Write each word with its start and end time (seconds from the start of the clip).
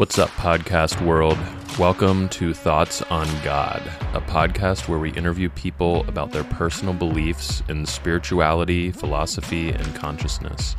What's 0.00 0.18
up, 0.18 0.30
podcast 0.30 1.04
world? 1.04 1.36
Welcome 1.78 2.30
to 2.30 2.54
Thoughts 2.54 3.02
on 3.02 3.26
God, 3.44 3.82
a 4.14 4.20
podcast 4.22 4.88
where 4.88 4.98
we 4.98 5.12
interview 5.12 5.50
people 5.50 6.08
about 6.08 6.32
their 6.32 6.44
personal 6.44 6.94
beliefs 6.94 7.62
in 7.68 7.84
spirituality, 7.84 8.92
philosophy, 8.92 9.68
and 9.68 9.94
consciousness. 9.94 10.74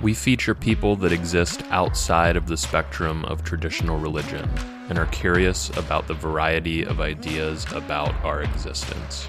We 0.00 0.14
feature 0.14 0.54
people 0.54 0.96
that 0.96 1.12
exist 1.12 1.64
outside 1.68 2.34
of 2.34 2.46
the 2.46 2.56
spectrum 2.56 3.26
of 3.26 3.44
traditional 3.44 3.98
religion 3.98 4.48
and 4.88 4.98
are 4.98 5.04
curious 5.04 5.68
about 5.76 6.06
the 6.06 6.14
variety 6.14 6.82
of 6.82 6.98
ideas 6.98 7.66
about 7.72 8.14
our 8.24 8.40
existence. 8.40 9.28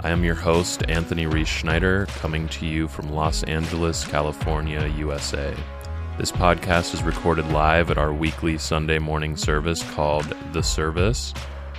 I 0.00 0.08
am 0.08 0.24
your 0.24 0.34
host, 0.34 0.82
Anthony 0.88 1.26
Reese 1.26 1.46
Schneider, 1.46 2.06
coming 2.06 2.48
to 2.48 2.64
you 2.64 2.88
from 2.88 3.12
Los 3.12 3.42
Angeles, 3.42 4.06
California, 4.06 4.86
USA. 4.96 5.54
This 6.18 6.30
podcast 6.30 6.92
is 6.92 7.02
recorded 7.02 7.48
live 7.48 7.90
at 7.90 7.96
our 7.96 8.12
weekly 8.12 8.58
Sunday 8.58 8.98
morning 8.98 9.34
service 9.34 9.82
called 9.92 10.26
The 10.52 10.62
Service, 10.62 11.32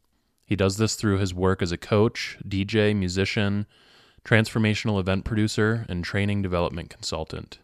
He 0.46 0.56
does 0.56 0.78
this 0.78 0.96
through 0.96 1.20
his 1.20 1.34
work 1.34 1.62
as 1.62 1.72
a 1.72 1.78
coach, 1.78 2.38
DJ, 2.46 2.96
musician, 2.96 3.68
transformational 4.26 5.00
event 5.00 5.24
producer, 5.24 5.86
and 5.88 6.04
training 6.04 6.42
development 6.42 6.90
consultant. 6.90 7.60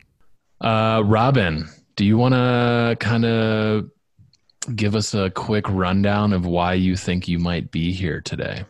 Uh, 0.61 1.01
Robin, 1.03 1.67
do 1.95 2.05
you 2.05 2.17
want 2.17 2.33
to 2.35 2.95
kind 2.99 3.25
of 3.25 3.89
give 4.75 4.95
us 4.95 5.13
a 5.13 5.29
quick 5.31 5.67
rundown 5.69 6.33
of 6.33 6.45
why 6.45 6.73
you 6.73 6.95
think 6.95 7.27
you 7.27 7.39
might 7.39 7.71
be 7.71 7.91
here 7.91 8.21
today? 8.21 8.63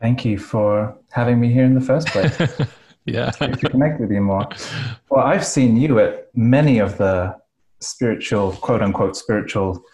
Thank 0.00 0.24
you 0.24 0.38
for 0.38 0.96
having 1.10 1.38
me 1.40 1.52
here 1.52 1.64
in 1.64 1.74
the 1.74 1.80
first 1.80 2.08
place. 2.08 2.36
yeah. 3.04 3.30
to 3.30 3.56
connect 3.56 4.00
with 4.00 4.10
you 4.10 4.20
more. 4.20 4.48
Well, 5.10 5.24
I've 5.24 5.46
seen 5.46 5.76
you 5.76 6.00
at 6.00 6.28
many 6.34 6.80
of 6.80 6.98
the 6.98 7.36
spiritual, 7.80 8.52
quote 8.52 8.82
unquote, 8.82 9.16
spiritual 9.16 9.84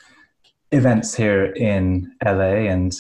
events 0.73 1.15
here 1.15 1.47
in 1.47 2.11
LA, 2.25 2.71
and 2.71 2.99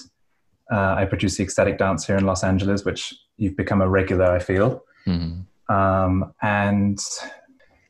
uh, 0.70 0.94
I 0.98 1.06
produce 1.06 1.36
the 1.36 1.44
Ecstatic 1.44 1.78
Dance 1.78 2.06
here 2.06 2.16
in 2.16 2.26
Los 2.26 2.44
Angeles, 2.44 2.84
which 2.84 3.14
you've 3.38 3.56
become 3.56 3.80
a 3.80 3.88
regular, 3.88 4.26
I 4.26 4.38
feel. 4.38 4.84
Mm-hmm. 5.06 5.74
Um, 5.74 6.34
and 6.42 6.98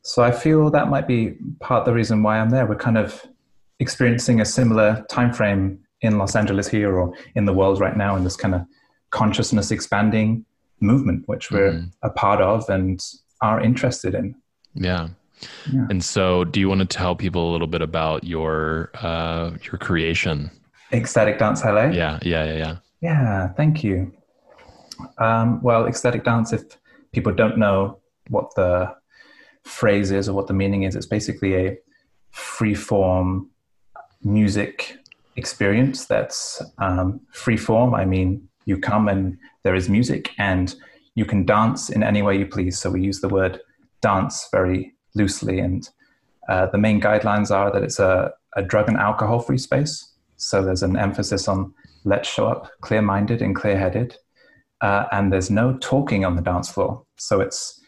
so 0.03 0.23
I 0.23 0.31
feel 0.31 0.69
that 0.69 0.89
might 0.89 1.07
be 1.07 1.35
part 1.59 1.81
of 1.81 1.85
the 1.85 1.93
reason 1.93 2.23
why 2.23 2.39
I'm 2.39 2.49
there. 2.49 2.65
We're 2.65 2.75
kind 2.75 2.97
of 2.97 3.25
experiencing 3.79 4.41
a 4.41 4.45
similar 4.45 5.05
time 5.09 5.33
frame 5.33 5.79
in 6.01 6.17
Los 6.17 6.35
Angeles 6.35 6.67
here 6.67 6.97
or 6.97 7.13
in 7.35 7.45
the 7.45 7.53
world 7.53 7.79
right 7.79 7.97
now 7.97 8.15
in 8.15 8.23
this 8.23 8.35
kind 8.35 8.55
of 8.55 8.65
consciousness 9.09 9.71
expanding 9.71 10.45
movement, 10.81 11.27
which 11.27 11.51
we're 11.51 11.73
mm. 11.73 11.91
a 12.03 12.09
part 12.09 12.41
of 12.41 12.69
and 12.69 12.99
are 13.41 13.61
interested 13.61 14.15
in. 14.15 14.35
Yeah. 14.73 15.09
yeah. 15.71 15.87
And 15.89 16.03
so, 16.03 16.43
do 16.43 16.59
you 16.59 16.69
want 16.69 16.79
to 16.79 16.85
tell 16.85 17.15
people 17.15 17.49
a 17.49 17.51
little 17.51 17.67
bit 17.67 17.81
about 17.81 18.23
your 18.23 18.91
uh, 18.95 19.51
your 19.63 19.77
creation? 19.79 20.51
Ecstatic 20.91 21.39
Dance 21.39 21.63
LA. 21.63 21.85
Yeah, 21.85 22.19
yeah, 22.21 22.45
yeah, 22.45 22.57
yeah. 22.57 22.75
Yeah. 23.01 23.47
Thank 23.49 23.83
you. 23.83 24.13
Um, 25.17 25.61
well, 25.61 25.87
ecstatic 25.87 26.23
dance. 26.23 26.53
If 26.53 26.77
people 27.11 27.33
don't 27.33 27.57
know 27.57 27.99
what 28.29 28.53
the 28.55 28.93
phrase 29.63 30.11
is 30.11 30.29
or 30.29 30.33
what 30.33 30.47
the 30.47 30.53
meaning 30.53 30.83
is, 30.83 30.95
it's 30.95 31.05
basically 31.05 31.55
a 31.55 31.77
free 32.31 32.75
form 32.75 33.49
music 34.23 34.97
experience 35.35 36.05
that's 36.05 36.61
um, 36.77 37.21
free 37.31 37.57
form. 37.57 37.93
I 37.93 38.05
mean, 38.05 38.47
you 38.65 38.77
come 38.77 39.07
and 39.07 39.37
there 39.63 39.75
is 39.75 39.89
music 39.89 40.31
and 40.37 40.75
you 41.15 41.25
can 41.25 41.45
dance 41.45 41.89
in 41.89 42.03
any 42.03 42.21
way 42.21 42.37
you 42.37 42.45
please. 42.45 42.79
So 42.79 42.89
we 42.89 43.01
use 43.01 43.19
the 43.21 43.29
word 43.29 43.59
dance 44.01 44.47
very 44.51 44.93
loosely. 45.15 45.59
And 45.59 45.87
uh, 46.49 46.67
the 46.67 46.77
main 46.77 47.01
guidelines 47.01 47.51
are 47.51 47.71
that 47.71 47.83
it's 47.83 47.99
a, 47.99 48.31
a 48.55 48.61
drug 48.61 48.87
and 48.87 48.97
alcohol 48.97 49.39
free 49.39 49.57
space. 49.57 50.13
So 50.37 50.63
there's 50.63 50.83
an 50.83 50.97
emphasis 50.97 51.47
on 51.47 51.73
let's 52.03 52.29
show 52.29 52.47
up 52.47 52.71
clear 52.81 53.01
minded 53.01 53.41
and 53.41 53.55
clear 53.55 53.77
headed. 53.77 54.15
Uh, 54.81 55.05
and 55.11 55.31
there's 55.31 55.51
no 55.51 55.77
talking 55.77 56.25
on 56.25 56.35
the 56.35 56.41
dance 56.41 56.69
floor. 56.69 57.03
So 57.17 57.41
it's, 57.41 57.79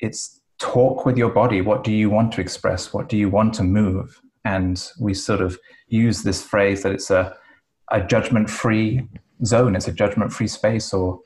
it's 0.00 0.42
talk 0.58 1.06
with 1.06 1.16
your 1.16 1.30
body. 1.30 1.62
What 1.62 1.82
do 1.82 1.92
you 1.92 2.10
want 2.10 2.32
to 2.32 2.40
express? 2.40 2.92
What 2.92 3.08
do 3.08 3.16
you 3.16 3.30
want 3.30 3.54
to 3.54 3.62
move? 3.62 4.20
And 4.44 4.86
we 5.00 5.14
sort 5.14 5.40
of 5.40 5.58
use 5.88 6.22
this 6.22 6.42
phrase 6.42 6.82
that 6.82 6.92
it's 6.92 7.10
a, 7.10 7.34
a 7.90 8.02
judgment 8.02 8.50
free 8.50 9.08
zone. 9.44 9.76
It's 9.76 9.88
a 9.88 9.92
judgment 9.92 10.32
free 10.32 10.48
space 10.48 10.92
or 10.92 11.20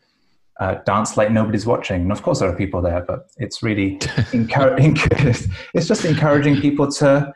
uh, 0.59 0.75
dance 0.84 1.16
like 1.16 1.31
nobody's 1.31 1.66
watching. 1.66 2.03
And 2.03 2.12
of 2.12 2.22
course, 2.22 2.41
there 2.41 2.48
are 2.48 2.56
people 2.56 2.82
there, 2.82 3.03
but 3.03 3.31
it's 3.38 3.62
really 3.62 4.00
encouraging. 4.32 4.97
it's 5.75 5.87
just 5.87 6.04
encouraging 6.04 6.60
people 6.60 6.91
to 6.93 7.32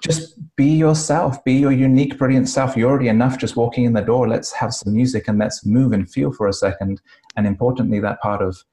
just 0.00 0.34
be 0.56 0.66
yourself, 0.66 1.42
be 1.44 1.52
your 1.52 1.70
unique, 1.70 2.18
brilliant 2.18 2.48
self. 2.48 2.76
You're 2.76 2.90
already 2.90 3.08
enough 3.08 3.38
just 3.38 3.56
walking 3.56 3.84
in 3.84 3.92
the 3.92 4.00
door. 4.00 4.28
Let's 4.28 4.52
have 4.52 4.74
some 4.74 4.94
music 4.94 5.28
and 5.28 5.38
let's 5.38 5.64
move 5.64 5.92
and 5.92 6.10
feel 6.10 6.32
for 6.32 6.48
a 6.48 6.52
second. 6.52 7.00
And 7.36 7.46
importantly, 7.46 8.00
that 8.00 8.20
part 8.20 8.42
of 8.42 8.64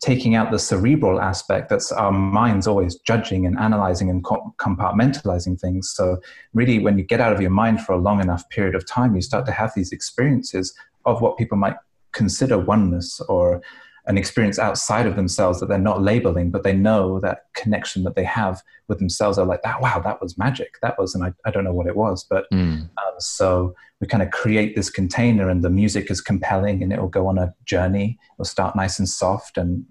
taking 0.00 0.36
out 0.36 0.50
the 0.50 0.58
cerebral 0.58 1.20
aspect 1.20 1.68
that's 1.68 1.90
our 1.90 2.12
minds 2.12 2.66
always 2.66 2.96
judging 3.00 3.46
and 3.46 3.58
analyzing 3.58 4.08
and 4.10 4.22
compartmentalizing 4.22 5.58
things 5.58 5.90
so 5.90 6.18
really 6.54 6.78
when 6.78 6.96
you 6.96 7.04
get 7.04 7.20
out 7.20 7.32
of 7.32 7.40
your 7.40 7.50
mind 7.50 7.80
for 7.80 7.94
a 7.94 7.98
long 7.98 8.20
enough 8.20 8.48
period 8.48 8.76
of 8.76 8.86
time 8.86 9.16
you 9.16 9.20
start 9.20 9.44
to 9.44 9.50
have 9.50 9.72
these 9.74 9.90
experiences 9.90 10.72
of 11.08 11.20
what 11.20 11.36
people 11.36 11.58
might 11.58 11.76
consider 12.12 12.58
oneness 12.58 13.20
or 13.28 13.60
an 14.06 14.16
experience 14.16 14.58
outside 14.58 15.06
of 15.06 15.16
themselves 15.16 15.60
that 15.60 15.68
they're 15.68 15.78
not 15.78 16.00
labeling, 16.00 16.50
but 16.50 16.62
they 16.62 16.72
know 16.72 17.20
that 17.20 17.44
connection 17.54 18.04
that 18.04 18.16
they 18.16 18.24
have 18.24 18.62
with 18.88 18.98
themselves 18.98 19.36
are 19.36 19.44
like 19.44 19.60
that. 19.62 19.82
Wow, 19.82 20.00
that 20.00 20.22
was 20.22 20.38
magic. 20.38 20.78
That 20.80 20.98
was, 20.98 21.14
and 21.14 21.22
I, 21.22 21.34
I 21.44 21.50
don't 21.50 21.64
know 21.64 21.74
what 21.74 21.86
it 21.86 21.94
was, 21.94 22.24
but 22.24 22.46
mm. 22.50 22.80
um, 22.80 23.14
so 23.18 23.74
we 24.00 24.06
kind 24.06 24.22
of 24.22 24.30
create 24.30 24.74
this 24.74 24.88
container, 24.88 25.50
and 25.50 25.62
the 25.62 25.68
music 25.68 26.10
is 26.10 26.22
compelling, 26.22 26.82
and 26.82 26.90
it 26.90 27.00
will 27.00 27.08
go 27.08 27.26
on 27.26 27.36
a 27.36 27.54
journey. 27.66 28.18
It'll 28.34 28.46
start 28.46 28.74
nice 28.74 28.98
and 28.98 29.08
soft 29.08 29.58
and 29.58 29.84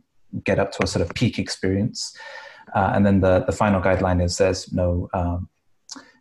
get 0.43 0.57
up 0.57 0.71
to 0.73 0.83
a 0.83 0.87
sort 0.87 1.03
of 1.05 1.13
peak 1.13 1.37
experience, 1.37 2.17
uh, 2.73 2.91
and 2.95 3.05
then 3.05 3.21
the 3.21 3.43
the 3.45 3.51
final 3.51 3.81
guideline 3.81 4.23
is 4.23 4.37
there's 4.37 4.73
no 4.73 5.09
um, 5.13 5.47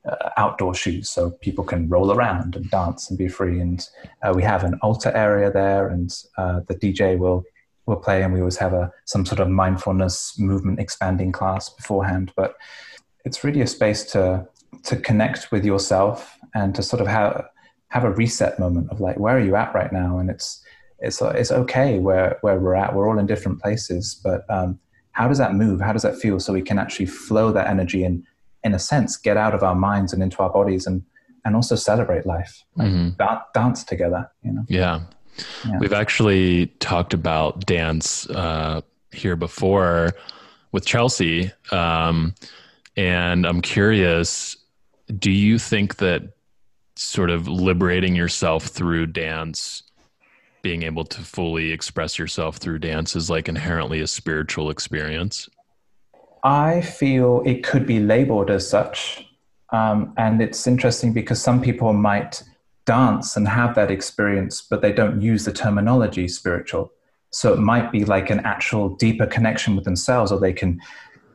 uh, 0.07 0.31
outdoor 0.37 0.75
shoes 0.75 1.11
so 1.11 1.31
people 1.31 1.65
can 1.65 1.89
roll 1.89 2.13
around 2.13 2.57
and 2.57 2.71
dance 2.71 3.11
and 3.11 3.19
be 3.19 3.29
free. 3.29 3.61
And 3.61 3.87
uh, 4.23 4.33
we 4.35 4.43
have 4.43 4.65
an 4.65 4.79
altar 4.83 5.11
area 5.15 5.51
there, 5.51 5.89
and 5.89 6.15
uh, 6.39 6.61
the 6.69 6.75
DJ 6.75 7.19
will 7.19 7.45
will 7.87 7.97
play, 7.97 8.23
and 8.23 8.33
we 8.33 8.41
always 8.41 8.57
have 8.57 8.73
a 8.73 8.93
some 9.05 9.25
sort 9.25 9.41
of 9.41 9.49
mindfulness 9.49 10.39
movement 10.39 10.81
expanding 10.81 11.33
class 11.33 11.69
beforehand. 11.69 12.33
But 12.37 12.55
it's 13.25 13.45
really 13.45 13.61
a 13.61 13.67
space 13.67 14.05
to 14.13 14.47
to 14.85 14.97
connect 14.97 15.51
with 15.51 15.65
yourself 15.65 16.39
and 16.55 16.75
to 16.75 16.83
sort 16.83 17.01
of 17.01 17.09
have 17.09 17.47
have 17.89 18.05
a 18.05 18.11
reset 18.13 18.59
moment 18.59 18.91
of 18.91 19.01
like 19.01 19.19
where 19.19 19.37
are 19.37 19.41
you 19.41 19.57
at 19.57 19.75
right 19.75 19.93
now, 19.93 20.19
and 20.19 20.31
it's 20.31 20.63
it's 20.99 21.21
it's 21.21 21.53
okay 21.53 21.99
where 21.99 22.39
where 22.43 22.59
we're 22.59 22.75
at. 22.75 22.95
We're 22.95 23.09
all 23.09 23.19
in 23.19 23.27
different 23.27 23.61
places, 23.61 24.21
but 24.23 24.45
um, 24.49 24.79
how 25.13 25.29
does 25.29 25.39
that 25.39 25.55
move? 25.55 25.81
How 25.81 25.93
does 25.93 26.03
that 26.03 26.17
feel? 26.17 26.39
So 26.39 26.53
we 26.53 26.63
can 26.63 26.79
actually 26.79 27.07
flow 27.07 27.51
that 27.53 27.69
energy 27.69 28.05
and 28.05 28.25
in 28.67 28.75
a 28.75 28.79
sense, 28.79 29.17
get 29.17 29.37
out 29.37 29.55
of 29.55 29.63
our 29.63 29.77
minds 29.77 30.13
and 30.13 30.23
into 30.23 30.39
our 30.39 30.51
bodies 30.51 30.87
and, 30.87 31.05
and 31.45 31.55
also 31.55 31.77
celebrate 31.77 32.27
life, 32.27 32.65
like 32.75 32.89
mm-hmm. 32.89 33.11
da- 33.17 33.43
dance 33.55 33.85
together, 33.85 34.29
you 34.43 34.53
know? 34.53 34.65
Yeah. 34.69 35.03
yeah. 35.65 35.79
We've 35.79 35.93
actually 35.93 36.67
talked 36.81 37.15
about 37.15 37.65
dance 37.65 38.29
uh, 38.29 38.81
here 39.13 39.37
before 39.37 40.11
with 40.73 40.85
Chelsea. 40.85 41.53
Um, 41.71 42.35
and 42.97 43.47
I'm 43.47 43.63
curious, 43.63 44.57
do 45.17 45.31
you 45.31 45.59
think 45.61 45.97
that 45.99 46.35
sort 46.97 47.31
of 47.31 47.47
liberating 47.47 48.17
yourself 48.17 48.65
through 48.65 49.07
dance 49.07 49.85
being 50.63 50.83
able 50.83 51.05
to 51.05 51.21
fully 51.21 51.71
express 51.71 52.19
yourself 52.19 52.57
through 52.57 52.81
dance 52.81 53.15
is 53.15 53.31
like 53.31 53.49
inherently 53.49 54.01
a 54.01 54.09
spiritual 54.09 54.71
experience? 54.71 55.49
I 56.43 56.81
feel 56.81 57.43
it 57.45 57.65
could 57.65 57.87
be 57.87 58.01
labeled 58.01 58.51
as 58.51 58.69
such. 58.69 59.27
Um, 59.71 60.13
and 60.17 60.41
it's 60.41 60.67
interesting 60.67 61.13
because 61.13 61.43
some 61.43 61.61
people 61.61 61.93
might 61.93 62.43
dance 62.85 63.37
and 63.37 63.49
have 63.49 63.75
that 63.75 63.91
experience, 63.91 64.63
but 64.63 64.81
they 64.81 64.93
don't 64.93 65.21
use 65.21 65.45
the 65.45 65.53
terminology 65.53 66.29
spiritual. 66.29 66.93
So 67.31 67.53
it 67.53 67.59
might 67.59 67.91
be 67.91 68.05
like 68.05 68.31
an 68.31 68.41
actual 68.41 68.91
deeper 68.97 69.27
connection 69.27 69.75
with 69.75 69.85
themselves, 69.85 70.31
or 70.31 70.39
they 70.39 70.53
can 70.53 70.81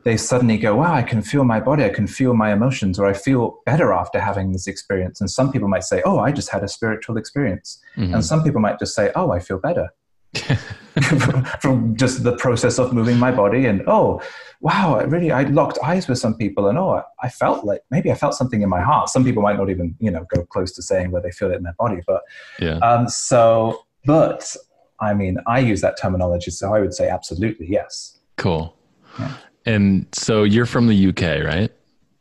they 0.03 0.17
suddenly 0.17 0.57
go, 0.57 0.75
wow, 0.75 0.93
I 0.93 1.03
can 1.03 1.21
feel 1.21 1.43
my 1.43 1.59
body, 1.59 1.83
I 1.83 1.89
can 1.89 2.07
feel 2.07 2.33
my 2.33 2.51
emotions, 2.51 2.97
or 2.97 3.05
I 3.05 3.13
feel 3.13 3.59
better 3.65 3.93
after 3.93 4.19
having 4.19 4.51
this 4.51 4.65
experience. 4.65 5.21
And 5.21 5.29
some 5.29 5.51
people 5.51 5.67
might 5.67 5.83
say, 5.83 6.01
oh, 6.05 6.19
I 6.19 6.31
just 6.31 6.49
had 6.49 6.63
a 6.63 6.67
spiritual 6.67 7.17
experience. 7.17 7.79
Mm-hmm. 7.95 8.15
And 8.15 8.25
some 8.25 8.43
people 8.43 8.61
might 8.61 8.79
just 8.79 8.95
say, 8.95 9.11
oh, 9.15 9.31
I 9.31 9.39
feel 9.39 9.59
better. 9.59 9.89
from 11.61 11.95
just 11.95 12.23
the 12.23 12.35
process 12.37 12.77
of 12.77 12.93
moving 12.93 13.17
my 13.17 13.31
body 13.31 13.65
and 13.65 13.81
oh 13.87 14.21
wow 14.59 14.95
I 14.99 15.03
really 15.03 15.31
i 15.31 15.43
locked 15.43 15.77
eyes 15.83 16.07
with 16.07 16.19
some 16.19 16.35
people 16.35 16.67
and 16.67 16.77
oh 16.77 17.01
I, 17.21 17.29
felt 17.29 17.65
like 17.65 17.81
maybe 17.91 18.11
i 18.11 18.15
felt 18.15 18.33
something 18.33 18.61
in 18.61 18.69
my 18.69 18.81
heart. 18.81 19.09
Some 19.09 19.23
people 19.23 19.41
might 19.41 19.57
not 19.57 19.69
even 19.69 19.95
you 19.99 20.11
know 20.11 20.25
go 20.33 20.43
close 20.45 20.73
to 20.73 20.81
saying 20.81 21.11
where 21.11 21.21
they 21.21 21.31
feel 21.31 21.51
it 21.51 21.55
in 21.55 21.63
their 21.63 21.75
body 21.77 22.01
but 22.05 22.21
yeah. 22.59 22.77
um, 22.77 23.07
so 23.07 23.85
but 24.05 24.55
i 24.99 25.13
mean 25.13 25.37
i 25.47 25.59
use 25.59 25.81
that 25.81 25.97
terminology 26.01 26.51
so 26.51 26.73
i 26.73 26.79
would 26.79 26.93
say 26.93 27.09
absolutely 27.09 27.67
yes. 27.69 28.19
Cool. 28.37 28.75
Yeah. 29.19 29.33
and 29.65 30.05
so 30.11 30.43
you're 30.43 30.65
from 30.65 30.87
the 30.87 31.07
uk 31.09 31.21
right? 31.21 31.71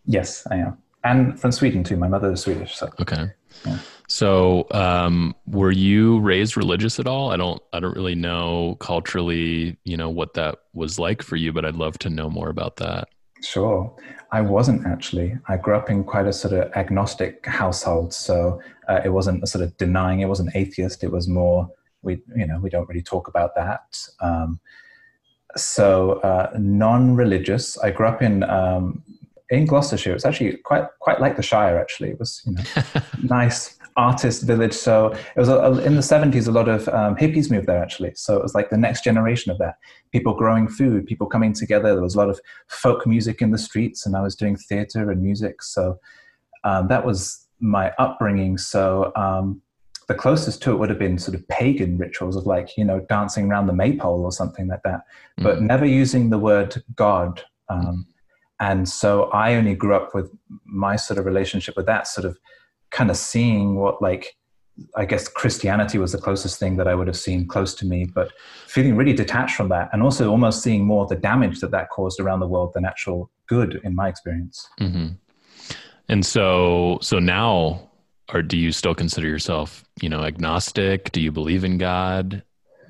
Yes 0.07 0.47
i 0.51 0.57
am. 0.57 0.79
And 1.03 1.41
from 1.41 1.51
sweden 1.53 1.83
too. 1.83 1.97
My 1.97 2.09
mother 2.09 2.33
is 2.33 2.43
swedish 2.43 2.77
so. 2.77 2.91
Okay. 3.01 3.31
Yeah. 3.65 3.79
So, 4.11 4.67
um, 4.73 5.37
were 5.47 5.71
you 5.71 6.19
raised 6.19 6.57
religious 6.57 6.99
at 6.99 7.07
all? 7.07 7.31
I 7.31 7.37
don't, 7.37 7.63
I 7.73 7.79
don't 7.79 7.95
really 7.95 8.17
know 8.17 8.77
culturally, 8.81 9.79
you 9.85 9.97
know, 9.97 10.11
what 10.11 10.35
that 10.35 10.59
was 10.73 10.99
like 10.99 11.23
for 11.23 11.37
you, 11.37 11.53
but 11.53 11.65
I'd 11.65 11.77
love 11.77 11.97
to 12.01 12.11
know 12.11 12.29
more 12.29 12.49
about 12.49 12.75
that. 12.79 13.09
Sure. 13.41 13.95
I 14.33 14.41
wasn't 14.41 14.85
actually. 14.85 15.39
I 15.47 15.59
grew 15.59 15.77
up 15.77 15.91
in 15.91 16.03
quite 16.03 16.27
a 16.27 16.33
sort 16.33 16.55
of 16.55 16.73
agnostic 16.73 17.47
household. 17.47 18.13
So 18.13 18.61
uh, 18.89 19.01
it 19.05 19.11
wasn't 19.11 19.45
a 19.45 19.47
sort 19.47 19.63
of 19.63 19.77
denying, 19.77 20.19
it 20.19 20.27
wasn't 20.27 20.57
atheist. 20.57 21.05
It 21.05 21.13
was 21.13 21.29
more, 21.29 21.71
we, 22.03 22.21
you 22.35 22.49
know, 22.49 22.59
we 22.59 22.69
don't 22.69 22.89
really 22.89 23.03
talk 23.03 23.29
about 23.29 23.55
that. 23.55 23.97
Um, 24.19 24.59
so 25.57 26.15
uh, 26.25 26.51
non-religious. 26.59 27.79
I 27.79 27.93
grew 27.93 28.09
up 28.09 28.23
in 28.23 28.43
um, 28.43 29.05
in 29.51 29.67
Gloucestershire. 29.67 30.15
It's 30.15 30.25
actually 30.25 30.57
quite 30.57 30.87
quite 30.99 31.21
like 31.21 31.37
the 31.37 31.43
Shire. 31.43 31.79
Actually, 31.79 32.11
it 32.11 32.19
was 32.19 32.43
you 32.45 32.53
know 32.53 32.63
nice 33.23 33.77
artist 34.01 34.43
village. 34.45 34.73
So 34.73 35.13
it 35.13 35.37
was 35.37 35.51
a, 35.51 35.85
in 35.85 35.95
the 35.95 36.01
70s, 36.01 36.49
a 36.49 36.51
lot 36.51 36.69
of 36.69 36.89
um, 36.89 37.17
hippies 37.17 37.51
moved 37.51 37.67
there 37.67 37.83
actually. 37.83 38.13
So 38.15 38.35
it 38.37 38.43
was 38.43 38.55
like 38.55 38.71
the 38.71 38.79
next 38.79 39.05
generation 39.05 39.53
of 39.53 39.59
that. 39.59 39.75
People 40.11 40.35
growing 40.35 40.69
food, 40.69 41.07
people 41.07 41.27
coming 41.27 41.53
together. 41.53 41.93
There 41.93 42.03
was 42.03 42.15
a 42.15 42.19
lot 42.19 42.31
of 42.31 42.41
folk 42.69 43.07
music 43.07 43.43
in 43.43 43.51
the 43.51 43.59
streets, 43.59 44.07
and 44.07 44.17
I 44.17 44.23
was 44.23 44.35
doing 44.35 44.57
theater 44.57 45.11
and 45.11 45.23
music. 45.23 45.63
So 45.63 45.99
um, 46.65 46.89
that 46.89 47.05
was 47.05 47.47
my 47.61 47.93
upbringing. 47.99 48.57
So 48.57 49.13
um, 49.17 49.61
the 50.09 50.15
closest 50.15 50.63
to 50.63 50.73
it 50.73 50.77
would 50.77 50.89
have 50.89 50.99
been 50.99 51.19
sort 51.19 51.35
of 51.35 51.47
pagan 51.49 51.99
rituals 51.99 52.37
of 52.37 52.47
like, 52.47 52.77
you 52.79 52.85
know, 52.85 53.01
dancing 53.09 53.51
around 53.51 53.67
the 53.67 53.75
maypole 53.75 54.25
or 54.25 54.33
something 54.33 54.67
like 54.67 54.83
that, 54.85 55.01
mm. 55.39 55.45
but 55.45 55.61
never 55.61 55.85
using 55.85 56.31
the 56.31 56.39
word 56.39 56.83
God. 56.97 57.43
Um, 57.69 58.07
and 58.61 58.89
so 58.89 59.25
I 59.25 59.55
only 59.57 59.75
grew 59.75 59.95
up 59.95 60.15
with 60.15 60.31
my 60.65 60.97
sort 60.97 61.19
of 61.19 61.27
relationship 61.27 61.77
with 61.77 61.87
that 61.87 62.07
sort 62.07 62.25
of 62.25 62.39
kind 62.91 63.11
of 63.11 63.17
seeing 63.17 63.77
what 63.77 64.01
like 64.03 64.37
I 64.97 65.05
guess 65.05 65.29
Christianity 65.29 65.99
was 65.99 66.13
the 66.13 66.19
closest 66.19 66.59
thing 66.59 66.77
that 66.77 66.89
I 66.89 66.95
would 66.95 67.07
have 67.07 67.17
seen 67.17 67.47
close 67.47 67.75
to 67.77 67.87
me, 67.87 68.07
but 68.07 68.33
feeling 68.67 68.97
really 68.97 69.13
detached 69.13 69.57
from 69.57 69.69
that, 69.69 69.91
and 69.93 70.03
also 70.03 70.31
almost 70.31 70.63
seeing 70.63 70.85
more 70.85 71.07
the 71.07 71.17
damage 71.17 71.61
that 71.61 71.71
that 71.73 71.91
caused 71.91 72.21
around 72.21 72.41
the 72.41 72.49
world 72.49 72.73
than 72.75 72.85
actual 72.85 73.31
good, 73.47 73.81
in 73.85 73.95
my 73.95 74.09
experience. 74.09 74.67
Mm-hmm. 74.81 75.09
And 76.09 76.27
so, 76.27 76.99
so 77.03 77.19
now, 77.19 77.91
or 78.33 78.43
do 78.43 78.57
you 78.57 78.73
still 78.73 78.95
consider 78.95 79.29
yourself, 79.29 79.85
you 80.01 80.09
know, 80.09 80.25
agnostic? 80.25 81.13
Do 81.13 81.21
you 81.21 81.31
believe 81.31 81.63
in 81.63 81.79
God? 81.79 82.43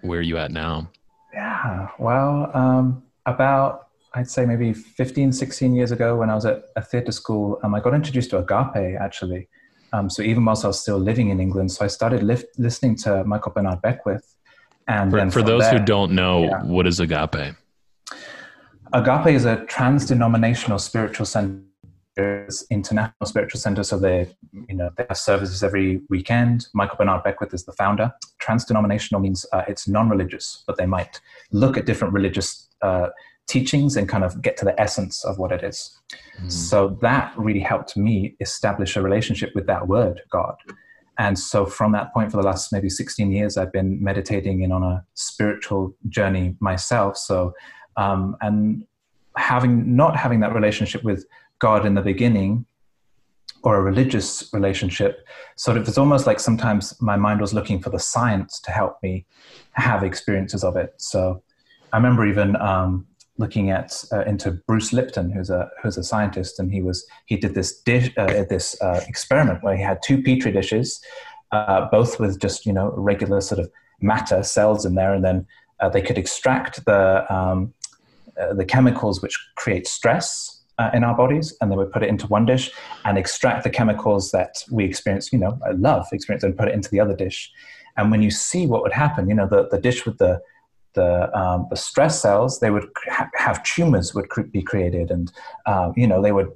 Where 0.03 0.21
are 0.21 0.23
you 0.23 0.39
at 0.39 0.51
now? 0.51 0.91
Yeah, 1.35 1.89
well, 1.99 2.51
um, 2.55 3.03
about 3.27 3.89
I'd 4.15 4.29
say 4.29 4.45
maybe 4.45 4.73
15, 4.73 5.33
16 5.33 5.75
years 5.75 5.93
ago, 5.93 6.17
when 6.17 6.31
I 6.31 6.35
was 6.35 6.45
at 6.45 6.65
a 6.75 6.83
theatre 6.83 7.13
school, 7.13 7.61
um, 7.63 7.75
I 7.75 7.81
got 7.81 7.95
introduced 7.95 8.31
to 8.31 8.39
agape 8.39 8.99
actually 9.01 9.49
um, 9.93 10.09
so 10.11 10.23
even 10.23 10.45
whilst 10.45 10.65
I 10.65 10.69
was 10.69 10.81
still 10.81 10.99
living 10.99 11.31
in 11.31 11.41
England, 11.41 11.73
so 11.73 11.85
I 11.85 11.89
started 11.89 12.23
listening 12.59 12.97
to 12.97 13.25
Michael 13.25 13.53
Bernard 13.53 13.83
Beckwith. 13.83 14.37
And 14.89 15.11
for, 15.11 15.31
for 15.31 15.43
those 15.43 15.63
there, 15.63 15.79
who 15.79 15.85
don't 15.85 16.13
know, 16.13 16.45
yeah. 16.45 16.63
what 16.65 16.87
is 16.87 17.01
Agape? 17.01 17.55
Agape 18.93 19.35
is 19.35 19.45
a 19.45 19.65
trans-denominational 19.67 20.79
spiritual 20.79 21.27
center, 21.27 21.63
international 22.71 23.25
spiritual 23.25 23.61
center. 23.61 23.85
So 23.85 23.99
they, 23.99 24.35
you 24.69 24.75
know, 24.75 24.91
they 24.97 25.07
have 25.09 25.17
services 25.17 25.63
every 25.63 26.01
weekend. 26.09 26.67
Michael 26.75 26.97
Bernard 26.97 27.23
Beckwith 27.23 27.55
is 27.55 27.65
the 27.65 27.73
founder. 27.73 28.11
Trans-denominational 28.41 29.21
means 29.21 29.47
uh, 29.53 29.63
it's 29.69 29.87
non-religious, 29.87 30.65
but 30.67 30.77
they 30.77 30.87
might 30.87 31.21
look 31.53 31.77
at 31.77 31.87
different 31.87 32.13
religious 32.13 32.69
uh, 32.83 33.11
teachings 33.51 33.97
and 33.97 34.09
kind 34.09 34.23
of 34.23 34.41
get 34.41 34.57
to 34.59 34.65
the 34.65 34.81
essence 34.81 35.25
of 35.25 35.39
what 35.39 35.51
it 35.51 35.65
is. 35.65 35.99
Mm. 36.41 36.53
So 36.53 36.99
that 37.03 37.35
really 37.37 37.61
helped 37.61 37.97
me 37.97 38.37
establish 38.41 38.97
a 38.97 39.03
relationship 39.03 39.51
with 39.55 39.67
that 39.67 39.89
word, 39.89 40.21
God. 40.31 40.55
And 41.19 41.39
so 41.39 41.67
from 41.67 41.93
that 41.93 42.15
point 42.15 42.31
for 42.31 42.37
the 42.37 42.45
last 42.45 42.73
maybe 42.73 42.89
16 42.89 43.31
years, 43.33 43.57
I've 43.57 43.73
been 43.73 44.03
meditating 44.03 44.63
in 44.63 44.73
on 44.73 44.83
a 44.83 45.05
spiritual 45.15 45.95
journey 46.09 46.57
myself. 46.61 47.17
So, 47.17 47.53
um, 47.97 48.37
and 48.41 48.85
having, 49.37 49.97
not 49.97 50.17
having 50.17 50.41
that 50.41 50.55
relationship 50.55 51.03
with 51.03 51.27
God 51.59 51.85
in 51.85 51.95
the 51.95 52.03
beginning, 52.03 52.65
or 53.63 53.77
a 53.77 53.83
religious 53.83 54.49
relationship 54.55 55.27
sort 55.57 55.77
of 55.77 55.87
it's 55.87 55.99
almost 55.99 56.27
like 56.27 56.41
sometimes 56.41 56.99
my 57.03 57.17
mind 57.17 57.43
was 57.43 57.53
looking 57.53 57.79
for 57.79 57.91
the 57.91 57.99
science 57.99 58.59
to 58.59 58.71
help 58.71 58.97
me 59.03 59.27
have 59.73 60.03
experiences 60.03 60.65
of 60.65 60.77
it 60.77 60.95
so 60.97 61.43
i 61.93 61.97
remember 61.99 62.27
even 62.27 62.57
um, 62.57 63.07
looking 63.41 63.71
at 63.71 64.05
uh, 64.13 64.21
into 64.25 64.53
Bruce 64.69 64.93
Lipton, 64.93 65.33
who's 65.33 65.51
a 65.51 65.69
who's 65.83 65.97
a 65.97 66.05
scientist, 66.05 66.61
and 66.61 66.73
he 66.73 66.83
was 66.83 67.05
he 67.25 67.37
did 67.37 67.55
this 67.55 67.81
dish 67.81 68.13
uh, 68.17 68.45
this 68.49 68.81
uh, 68.81 69.01
experiment 69.09 69.65
where 69.65 69.77
he 69.77 69.83
had 69.83 69.99
two 70.05 70.23
petri 70.23 70.53
dishes, 70.53 71.03
uh, 71.51 71.89
both 71.91 72.21
with 72.21 72.39
just 72.39 72.67
you 72.67 72.73
know 72.73 72.93
regular 72.97 73.41
sort 73.41 73.59
of 73.59 73.69
matter 74.01 74.43
cells 74.43 74.85
in 74.85 74.95
there, 74.95 75.15
and 75.15 75.25
then 75.25 75.47
uh, 75.81 75.89
they 75.89 76.03
could 76.03 76.19
extract 76.19 76.85
the 76.85 77.35
um, 77.35 77.73
uh, 78.41 78.53
the 78.55 78.65
chemicals 78.65 79.21
which 79.23 79.37
create 79.57 79.89
stress. 79.89 80.57
in 80.95 81.05
our 81.05 81.17
bodies, 81.23 81.49
and 81.59 81.67
they 81.71 81.77
would 81.77 81.93
put 81.93 82.03
it 82.03 82.09
into 82.09 82.27
one 82.37 82.47
dish 82.47 82.71
and 83.05 83.19
extract 83.19 83.65
the 83.65 83.73
chemicals 83.79 84.31
that 84.31 84.53
we 84.77 84.83
experience, 84.91 85.27
you 85.33 85.39
know, 85.39 85.53
love 85.89 86.07
experience, 86.11 86.43
and 86.45 86.57
put 86.57 86.69
it 86.69 86.75
into 86.79 86.91
the 86.93 87.01
other 87.05 87.17
dish. 87.25 87.39
And 87.99 88.11
when 88.11 88.23
you 88.23 88.31
see 88.31 88.63
what 88.67 88.81
would 88.85 88.97
happen, 89.05 89.29
you 89.29 89.37
know, 89.39 89.47
the, 89.47 89.69
the 89.69 89.81
dish 89.89 90.07
with 90.07 90.17
the 90.17 90.41
the 90.95 91.37
um, 91.39 91.67
the 91.71 91.77
stress 91.77 92.21
cells 92.21 92.61
they 92.61 92.71
would 92.71 92.89
ha- 93.09 93.31
have 93.35 93.63
tumors 93.63 94.15
would 94.15 94.29
cre- 94.29 94.43
be 94.43 94.63
created 94.63 95.11
and 95.11 95.33
um, 95.67 95.93
you 95.97 96.07
know 96.07 96.21
they 96.23 96.33
would 96.33 96.51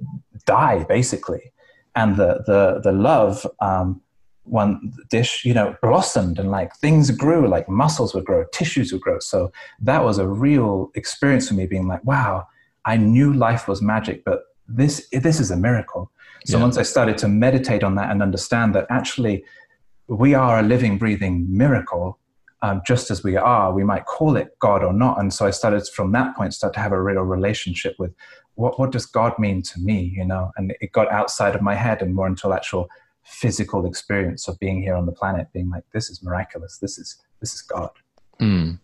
die 0.45 0.83
basically. 0.83 1.51
And 1.95 2.17
the 2.17 2.43
the 2.45 2.81
the 2.83 2.91
love 2.91 3.47
um, 3.61 4.01
one 4.43 4.93
dish 5.09 5.43
you 5.43 5.53
know 5.53 5.75
blossomed 5.81 6.37
and 6.39 6.51
like 6.51 6.75
things 6.75 7.09
grew 7.11 7.47
like 7.47 7.67
muscles 7.67 8.13
would 8.13 8.25
grow 8.25 8.45
tissues 8.51 8.91
would 8.91 9.01
grow. 9.01 9.19
So 9.19 9.51
that 9.81 10.03
was 10.03 10.17
a 10.17 10.27
real 10.27 10.91
experience 10.95 11.47
for 11.47 11.55
me 11.55 11.65
being 11.65 11.87
like 11.87 12.03
wow 12.05 12.47
i 12.85 12.95
knew 12.95 13.33
life 13.33 13.67
was 13.67 13.81
magic 13.81 14.23
but 14.23 14.41
this 14.67 15.07
this 15.11 15.39
is 15.39 15.51
a 15.51 15.57
miracle. 15.57 16.11
So 16.45 16.57
yeah. 16.57 16.63
once 16.63 16.77
i 16.77 16.83
started 16.83 17.17
to 17.19 17.27
meditate 17.27 17.83
on 17.83 17.95
that 17.95 18.11
and 18.11 18.21
understand 18.21 18.75
that 18.75 18.85
actually 18.89 19.43
we 20.07 20.33
are 20.35 20.59
a 20.59 20.63
living 20.63 20.97
breathing 20.97 21.45
miracle 21.49 22.19
um, 22.65 22.81
just 22.83 23.11
as 23.11 23.23
we 23.23 23.35
are. 23.35 23.71
We 23.71 23.83
might 23.83 24.05
call 24.05 24.35
it 24.37 24.57
God 24.57 24.83
or 24.83 24.91
not. 24.91 25.19
And 25.19 25.31
so 25.31 25.45
I 25.45 25.51
started 25.51 25.87
from 25.87 26.11
that 26.13 26.35
point, 26.35 26.51
start 26.51 26.73
to 26.73 26.79
have 26.79 26.93
a 26.93 27.01
real 27.01 27.21
relationship 27.21 27.95
with 27.99 28.11
what, 28.55 28.79
what 28.79 28.91
does 28.91 29.05
God 29.05 29.37
mean 29.37 29.61
to 29.61 29.79
me, 29.79 30.11
you 30.15 30.25
know? 30.25 30.51
And 30.57 30.73
it 30.81 30.91
got 30.91 31.11
outside 31.11 31.53
of 31.53 31.61
my 31.61 31.75
head 31.75 32.01
and 32.01 32.15
more 32.15 32.25
into 32.25 32.51
actual 32.51 32.89
physical 33.23 33.85
experience 33.85 34.47
of 34.47 34.57
being 34.59 34.81
here 34.81 34.95
on 34.95 35.05
the 35.05 35.11
planet, 35.11 35.47
being 35.53 35.69
like, 35.69 35.83
this 35.93 36.09
is 36.09 36.23
miraculous. 36.23 36.79
This 36.79 36.97
is, 36.97 37.17
this 37.39 37.53
is 37.53 37.61
God. 37.61 37.91
Mm. 38.39 38.79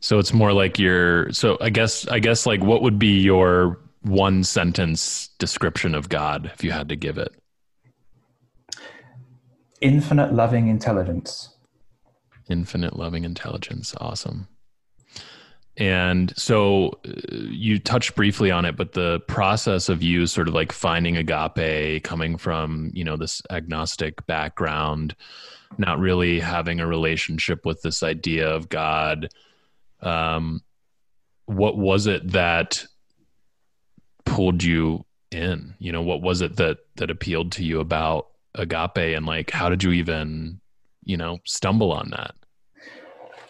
So 0.00 0.18
it's 0.18 0.32
more 0.32 0.52
like 0.52 0.76
your, 0.76 1.30
so 1.30 1.58
I 1.60 1.70
guess, 1.70 2.08
I 2.08 2.18
guess 2.18 2.44
like 2.44 2.60
what 2.60 2.82
would 2.82 2.98
be 2.98 3.20
your 3.20 3.78
one 4.02 4.42
sentence 4.42 5.28
description 5.38 5.94
of 5.94 6.08
God 6.08 6.50
if 6.52 6.64
you 6.64 6.72
had 6.72 6.88
to 6.88 6.96
give 6.96 7.18
it? 7.18 7.32
Infinite 9.80 10.32
loving 10.32 10.66
intelligence 10.66 11.55
infinite 12.48 12.96
loving 12.96 13.24
intelligence. 13.24 13.94
Awesome. 14.00 14.48
And 15.78 16.32
so 16.38 16.98
uh, 17.06 17.12
you 17.30 17.78
touched 17.78 18.14
briefly 18.14 18.50
on 18.50 18.64
it, 18.64 18.76
but 18.76 18.92
the 18.92 19.20
process 19.28 19.88
of 19.88 20.02
you 20.02 20.26
sort 20.26 20.48
of 20.48 20.54
like 20.54 20.72
finding 20.72 21.16
agape, 21.16 22.02
coming 22.02 22.38
from, 22.38 22.90
you 22.94 23.04
know, 23.04 23.16
this 23.16 23.42
agnostic 23.50 24.24
background, 24.26 25.14
not 25.76 25.98
really 25.98 26.40
having 26.40 26.80
a 26.80 26.86
relationship 26.86 27.66
with 27.66 27.82
this 27.82 28.02
idea 28.02 28.48
of 28.48 28.70
God. 28.70 29.28
Um, 30.00 30.62
what 31.44 31.76
was 31.76 32.06
it 32.06 32.32
that 32.32 32.86
pulled 34.24 34.62
you 34.62 35.04
in? 35.30 35.74
You 35.78 35.92
know, 35.92 36.02
what 36.02 36.22
was 36.22 36.40
it 36.40 36.56
that 36.56 36.78
that 36.96 37.10
appealed 37.10 37.52
to 37.52 37.64
you 37.64 37.80
about 37.80 38.28
agape 38.54 38.96
and 38.96 39.26
like 39.26 39.50
how 39.50 39.68
did 39.68 39.82
you 39.82 39.92
even, 39.92 40.60
you 41.06 41.16
know, 41.16 41.38
stumble 41.44 41.92
on 41.92 42.10
that? 42.10 42.34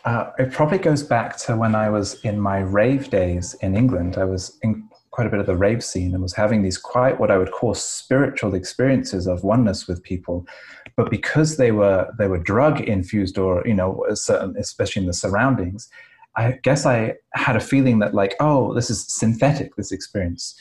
Uh, 0.04 0.30
it 0.38 0.52
probably 0.52 0.78
goes 0.78 1.02
back 1.02 1.36
to 1.36 1.56
when 1.56 1.74
I 1.74 1.90
was 1.90 2.20
in 2.20 2.38
my 2.38 2.58
rave 2.58 3.10
days 3.10 3.54
in 3.54 3.76
England. 3.76 4.16
I 4.16 4.24
was 4.24 4.56
in 4.62 4.88
quite 5.10 5.26
a 5.26 5.30
bit 5.30 5.40
of 5.40 5.46
the 5.46 5.56
rave 5.56 5.82
scene 5.82 6.12
and 6.12 6.22
was 6.22 6.34
having 6.34 6.62
these 6.62 6.78
quite 6.78 7.18
what 7.18 7.30
I 7.30 7.38
would 7.38 7.50
call 7.50 7.74
spiritual 7.74 8.54
experiences 8.54 9.26
of 9.26 9.42
oneness 9.42 9.88
with 9.88 10.02
people. 10.02 10.46
But 10.94 11.10
because 11.10 11.56
they 11.56 11.72
were 11.72 12.08
they 12.18 12.28
were 12.28 12.38
drug 12.38 12.82
infused 12.82 13.38
or 13.38 13.66
you 13.66 13.74
know 13.74 14.06
especially 14.08 15.00
in 15.00 15.06
the 15.06 15.14
surroundings, 15.14 15.88
I 16.36 16.58
guess 16.62 16.86
I 16.86 17.14
had 17.32 17.56
a 17.56 17.60
feeling 17.60 17.98
that 17.98 18.14
like 18.14 18.36
oh 18.38 18.74
this 18.74 18.90
is 18.90 19.06
synthetic 19.08 19.74
this 19.74 19.90
experience. 19.90 20.54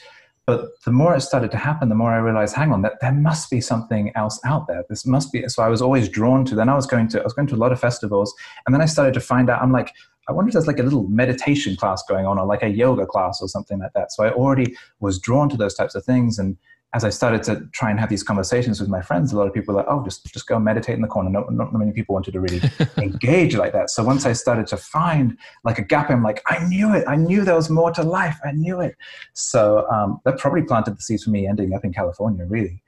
But 0.46 0.80
the 0.84 0.92
more 0.92 1.14
it 1.16 1.22
started 1.22 1.50
to 1.50 1.56
happen, 1.56 1.88
the 1.88 1.96
more 1.96 2.12
I 2.12 2.18
realized, 2.18 2.54
hang 2.54 2.72
on, 2.72 2.82
that 2.82 3.00
there 3.00 3.12
must 3.12 3.50
be 3.50 3.60
something 3.60 4.12
else 4.14 4.38
out 4.44 4.68
there. 4.68 4.84
This 4.88 5.04
must 5.04 5.32
be. 5.32 5.46
So 5.48 5.60
I 5.62 5.68
was 5.68 5.82
always 5.82 6.08
drawn 6.08 6.44
to. 6.44 6.54
Then 6.54 6.68
I 6.68 6.76
was 6.76 6.86
going 6.86 7.08
to. 7.08 7.20
I 7.20 7.24
was 7.24 7.32
going 7.32 7.48
to 7.48 7.56
a 7.56 7.56
lot 7.56 7.72
of 7.72 7.80
festivals, 7.80 8.32
and 8.64 8.72
then 8.72 8.80
I 8.80 8.86
started 8.86 9.12
to 9.14 9.20
find 9.20 9.50
out. 9.50 9.60
I'm 9.60 9.72
like, 9.72 9.92
I 10.28 10.32
wonder 10.32 10.48
if 10.48 10.52
there's 10.52 10.68
like 10.68 10.78
a 10.78 10.84
little 10.84 11.08
meditation 11.08 11.74
class 11.74 12.02
going 12.08 12.26
on, 12.26 12.38
or 12.38 12.46
like 12.46 12.62
a 12.62 12.68
yoga 12.68 13.06
class, 13.06 13.40
or 13.42 13.48
something 13.48 13.80
like 13.80 13.92
that. 13.94 14.12
So 14.12 14.22
I 14.22 14.30
already 14.30 14.76
was 15.00 15.18
drawn 15.18 15.48
to 15.48 15.56
those 15.56 15.74
types 15.74 15.96
of 15.96 16.04
things, 16.04 16.38
and 16.38 16.56
as 16.94 17.04
I 17.04 17.10
started 17.10 17.42
to 17.44 17.68
try 17.72 17.90
and 17.90 18.00
have 18.00 18.08
these 18.08 18.22
conversations 18.22 18.80
with 18.80 18.88
my 18.88 19.02
friends, 19.02 19.32
a 19.32 19.36
lot 19.36 19.46
of 19.46 19.52
people 19.52 19.74
were 19.74 19.80
like, 19.80 19.90
oh, 19.90 20.02
just, 20.04 20.24
just 20.32 20.46
go 20.46 20.58
meditate 20.58 20.94
in 20.94 21.02
the 21.02 21.08
corner. 21.08 21.28
Not, 21.28 21.52
not 21.52 21.72
many 21.74 21.92
people 21.92 22.14
wanted 22.14 22.32
to 22.32 22.40
really 22.40 22.60
engage 22.96 23.56
like 23.56 23.72
that. 23.72 23.90
So 23.90 24.02
once 24.02 24.24
I 24.24 24.32
started 24.32 24.66
to 24.68 24.76
find 24.76 25.36
like 25.64 25.78
Agape, 25.78 26.10
I'm 26.10 26.22
like, 26.22 26.42
I 26.46 26.64
knew 26.66 26.94
it. 26.94 27.04
I 27.06 27.16
knew 27.16 27.44
there 27.44 27.56
was 27.56 27.68
more 27.68 27.90
to 27.92 28.02
life. 28.02 28.38
I 28.44 28.52
knew 28.52 28.80
it. 28.80 28.96
So 29.34 29.86
um, 29.90 30.20
that 30.24 30.38
probably 30.38 30.62
planted 30.62 30.96
the 30.96 31.02
seeds 31.02 31.24
for 31.24 31.30
me 31.30 31.46
ending 31.46 31.74
up 31.74 31.84
in 31.84 31.92
California, 31.92 32.46
really. 32.46 32.82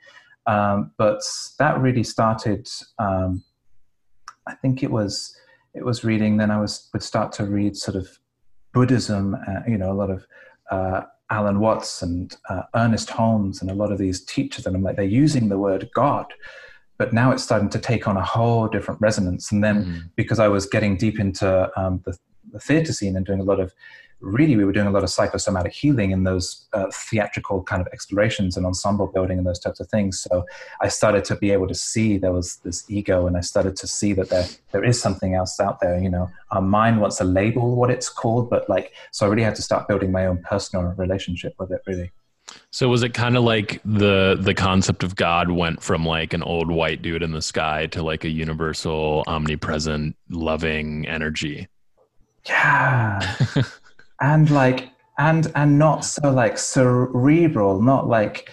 Um, 0.46 0.92
but 0.96 1.20
that 1.58 1.78
really 1.78 2.04
started, 2.04 2.66
um, 2.98 3.44
I 4.46 4.54
think 4.54 4.82
it 4.82 4.90
was, 4.90 5.36
it 5.74 5.84
was 5.84 6.04
reading, 6.04 6.38
then 6.38 6.50
I 6.50 6.58
was, 6.58 6.88
would 6.94 7.02
start 7.02 7.32
to 7.32 7.44
read 7.44 7.76
sort 7.76 7.96
of 7.96 8.08
Buddhism, 8.72 9.34
uh, 9.34 9.60
you 9.66 9.76
know, 9.76 9.92
a 9.92 9.94
lot 9.94 10.08
of, 10.08 10.26
uh, 10.70 11.02
Alan 11.30 11.61
Watts 11.61 12.02
and 12.02 12.37
uh, 12.49 12.62
Ernest 12.75 13.11
Holmes 13.11 13.61
and 13.61 13.70
a 13.70 13.75
lot 13.75 13.92
of 13.92 13.99
these 13.99 14.25
teachers, 14.25 14.66
and 14.66 14.75
I'm 14.75 14.82
like, 14.82 14.97
they're 14.97 15.04
using 15.04 15.49
the 15.49 15.58
word 15.58 15.88
God, 15.94 16.26
but 16.97 17.12
now 17.12 17.30
it's 17.30 17.42
starting 17.42 17.68
to 17.70 17.78
take 17.78 18.08
on 18.08 18.16
a 18.16 18.25
whole 18.25 18.68
different 18.68 19.00
resonance. 19.00 19.52
And 19.52 19.62
then 19.62 19.85
mm-hmm. 19.85 19.99
because 20.16 20.38
I 20.38 20.49
was 20.49 20.66
getting 20.66 20.97
deep 20.97 21.20
into 21.20 21.70
um, 21.78 22.02
the, 22.04 22.18
the 22.52 22.58
theatre 22.58 22.92
scene 22.92 23.16
and 23.16 23.26
doing 23.26 23.40
a 23.40 23.44
lot 23.44 23.61
of 23.61 23.75
really 24.20 24.56
we 24.56 24.64
were 24.64 24.72
doing 24.72 24.87
a 24.87 24.90
lot 24.90 25.04
of 25.04 25.10
psychosomatic 25.10 25.72
healing 25.72 26.10
in 26.10 26.25
those 26.25 26.66
uh, 26.72 26.87
theatrical 26.92 27.62
kind 27.62 27.80
of 27.80 27.88
explorations 27.92 28.56
and 28.56 28.66
ensemble 28.66 29.06
building 29.06 29.38
and 29.38 29.46
those 29.46 29.60
types 29.60 29.80
of 29.80 29.88
things 29.88 30.20
so 30.20 30.44
i 30.80 30.88
started 30.88 31.25
to 31.25 31.37
be 31.37 31.50
able 31.50 31.68
to 31.68 31.75
see 31.75 32.18
there 32.18 32.32
was 32.32 32.56
this 32.64 32.84
ego 32.90 33.26
and 33.26 33.37
i 33.37 33.40
started 33.40 33.76
to 33.76 33.87
see 33.87 34.12
that 34.12 34.28
there 34.28 34.46
there 34.72 34.84
is 34.84 35.00
something 35.00 35.34
else 35.34 35.60
out 35.60 35.80
there 35.80 35.98
you 35.98 36.10
know 36.10 36.28
our 36.50 36.62
mind 36.62 37.00
wants 37.00 37.16
to 37.16 37.25
label 37.25 37.76
what 37.76 37.90
it's 37.90 38.08
called 38.08 38.50
but 38.50 38.68
like 38.68 38.92
so 39.12 39.26
i 39.26 39.28
really 39.28 39.42
had 39.42 39.54
to 39.54 39.62
start 39.62 39.87
building 39.87 40.10
my 40.10 40.26
own 40.26 40.38
personal 40.42 40.84
relationship 40.96 41.54
with 41.58 41.70
it 41.70 41.80
really 41.87 42.10
so 42.70 42.88
was 42.88 43.02
it 43.02 43.14
kind 43.14 43.37
of 43.37 43.44
like 43.44 43.80
the 43.84 44.37
the 44.40 44.54
concept 44.54 45.02
of 45.02 45.16
God 45.16 45.50
went 45.50 45.82
from 45.82 46.06
like 46.06 46.32
an 46.32 46.42
old 46.42 46.70
white 46.70 47.02
dude 47.02 47.22
in 47.22 47.32
the 47.32 47.42
sky 47.42 47.87
to 47.88 48.02
like 48.02 48.25
a 48.25 48.30
universal, 48.30 49.22
omnipresent, 49.26 50.16
loving 50.30 51.06
energy? 51.06 51.68
Yeah. 52.46 53.37
and 54.20 54.50
like 54.50 54.90
and 55.18 55.50
and 55.54 55.78
not 55.78 56.04
so 56.04 56.30
like 56.30 56.58
cerebral 56.58 57.82
not 57.82 58.08
like 58.08 58.50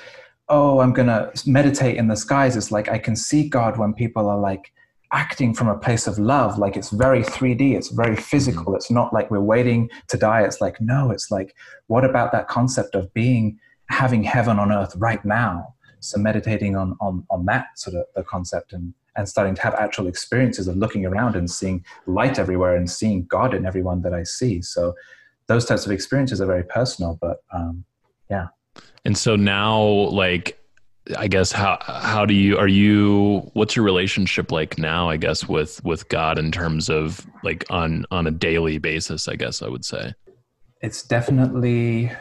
oh 0.49 0.79
i'm 0.79 0.93
gonna 0.93 1.31
meditate 1.45 1.97
in 1.97 2.07
the 2.07 2.15
skies. 2.15 2.55
It's 2.55 2.71
like 2.71 2.89
i 2.89 2.97
can 2.97 3.15
see 3.15 3.47
god 3.47 3.77
when 3.77 3.93
people 3.93 4.29
are 4.29 4.39
like 4.39 4.71
acting 5.11 5.53
from 5.53 5.69
a 5.69 5.77
place 5.77 6.07
of 6.07 6.17
love. 6.19 6.57
Like 6.57 6.75
it's 6.75 6.89
very 6.89 7.23
3d 7.23 7.75
it's 7.75 7.89
very 7.89 8.15
physical. 8.15 8.65
Mm-hmm. 8.65 8.75
it's 8.75 8.91
not 8.91 9.13
like 9.13 9.31
we're 9.31 9.39
waiting 9.39 9.89
to 10.09 10.17
die. 10.17 10.41
It's 10.43 10.61
like 10.61 10.79
no 10.81 11.11
it's 11.11 11.31
like 11.31 11.55
what 11.87 12.03
about 12.03 12.31
that 12.31 12.47
concept 12.47 12.95
of 12.95 13.13
being 13.13 13.59
having 13.89 14.23
heaven 14.23 14.59
on 14.59 14.71
earth 14.71 14.95
right 14.97 15.23
now? 15.23 15.73
So 15.99 16.19
meditating 16.19 16.75
on 16.75 16.97
on 16.99 17.25
on 17.29 17.45
that 17.45 17.79
sort 17.79 17.95
of 17.95 18.05
the 18.15 18.23
concept 18.23 18.73
and 18.73 18.93
and 19.15 19.29
starting 19.29 19.55
to 19.55 19.61
have 19.61 19.73
actual 19.75 20.07
experiences 20.07 20.67
of 20.67 20.75
looking 20.75 21.05
around 21.05 21.35
and 21.37 21.49
seeing 21.49 21.85
light 22.05 22.37
everywhere 22.37 22.75
and 22.75 22.89
seeing 22.89 23.25
god 23.27 23.53
in 23.53 23.65
everyone 23.65 24.01
that 24.01 24.13
i 24.13 24.23
see. 24.23 24.61
So 24.61 24.93
those 25.47 25.65
types 25.65 25.85
of 25.85 25.91
experiences 25.91 26.41
are 26.41 26.45
very 26.45 26.63
personal 26.63 27.17
but 27.21 27.37
um, 27.53 27.85
yeah. 28.29 28.47
And 29.03 29.17
so 29.17 29.35
now 29.35 29.81
like 29.81 30.59
i 31.17 31.27
guess 31.27 31.51
how 31.51 31.77
how 31.81 32.25
do 32.25 32.33
you 32.33 32.57
are 32.57 32.67
you 32.67 33.49
what's 33.53 33.75
your 33.75 33.85
relationship 33.85 34.51
like 34.51 34.79
now 34.79 35.07
i 35.07 35.15
guess 35.15 35.47
with 35.47 35.83
with 35.83 36.09
god 36.09 36.39
in 36.39 36.51
terms 36.51 36.89
of 36.89 37.27
like 37.43 37.63
on 37.69 38.05
on 38.09 38.25
a 38.25 38.31
daily 38.31 38.79
basis 38.79 39.27
i 39.27 39.35
guess 39.35 39.61
i 39.61 39.67
would 39.67 39.85
say? 39.85 40.13
It's 40.81 41.03
definitely 41.03 42.11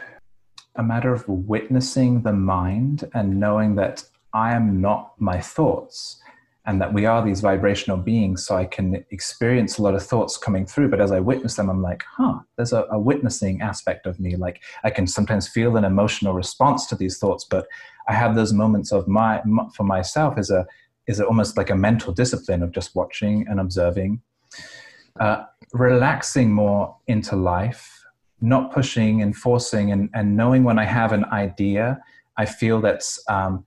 a 0.75 0.83
matter 0.83 1.13
of 1.13 1.27
witnessing 1.27 2.21
the 2.21 2.33
mind 2.33 3.09
and 3.15 3.39
knowing 3.39 3.75
that 3.75 4.03
i 4.33 4.53
am 4.53 4.81
not 4.81 5.19
my 5.19 5.41
thoughts 5.41 6.21
and 6.65 6.81
that 6.81 6.93
we 6.93 7.05
are 7.05 7.23
these 7.23 7.41
vibrational 7.41 7.97
beings 7.97 8.45
so 8.45 8.55
i 8.55 8.65
can 8.65 9.05
experience 9.11 9.77
a 9.77 9.81
lot 9.81 9.93
of 9.93 10.03
thoughts 10.03 10.37
coming 10.37 10.65
through. 10.65 10.89
But 10.89 11.01
as 11.01 11.11
i 11.11 11.19
witness 11.19 11.55
them 11.55 11.69
i'm 11.69 11.81
like 11.81 12.03
huh 12.17 12.39
there's 12.55 12.73
a, 12.73 12.85
a, 12.91 12.99
witnessing 12.99 13.61
aspect 13.61 14.05
of 14.05 14.19
me. 14.19 14.35
Like 14.35 14.61
i 14.83 14.89
can 14.89 15.07
sometimes 15.07 15.47
feel 15.47 15.77
an 15.77 15.85
emotional 15.85 16.33
response 16.33 16.87
to 16.87 16.95
these 16.95 17.17
thoughts 17.17 17.43
but 17.43 17.67
i 18.07 18.13
have 18.13 18.35
those 18.35 18.53
moments 18.53 18.91
of 18.91 19.07
my 19.07 19.41
for 19.75 19.83
myself 19.83 20.37
is 20.37 20.49
a 20.49 20.65
is 21.07 21.21
almost 21.21 21.55
like 21.57 21.69
a 21.69 21.75
mental 21.75 22.11
discipline 22.11 22.63
of 22.63 22.71
just 22.71 22.95
watching 22.95 23.45
and 23.47 23.59
observing. 23.59 24.19
Uh, 25.19 25.43
relaxing 25.71 26.51
more 26.51 26.97
into 27.07 27.35
life 27.35 27.95
not 28.41 28.73
pushing 28.73 29.21
and 29.21 29.35
forcing 29.35 29.91
and, 29.91 30.09
and 30.13 30.35
knowing 30.35 30.63
when 30.63 30.77
i 30.77 30.85
have 30.85 31.11
an 31.11 31.25
idea 31.25 31.99
i 32.37 32.45
feel 32.45 32.81
that's 32.81 33.21
um, 33.29 33.65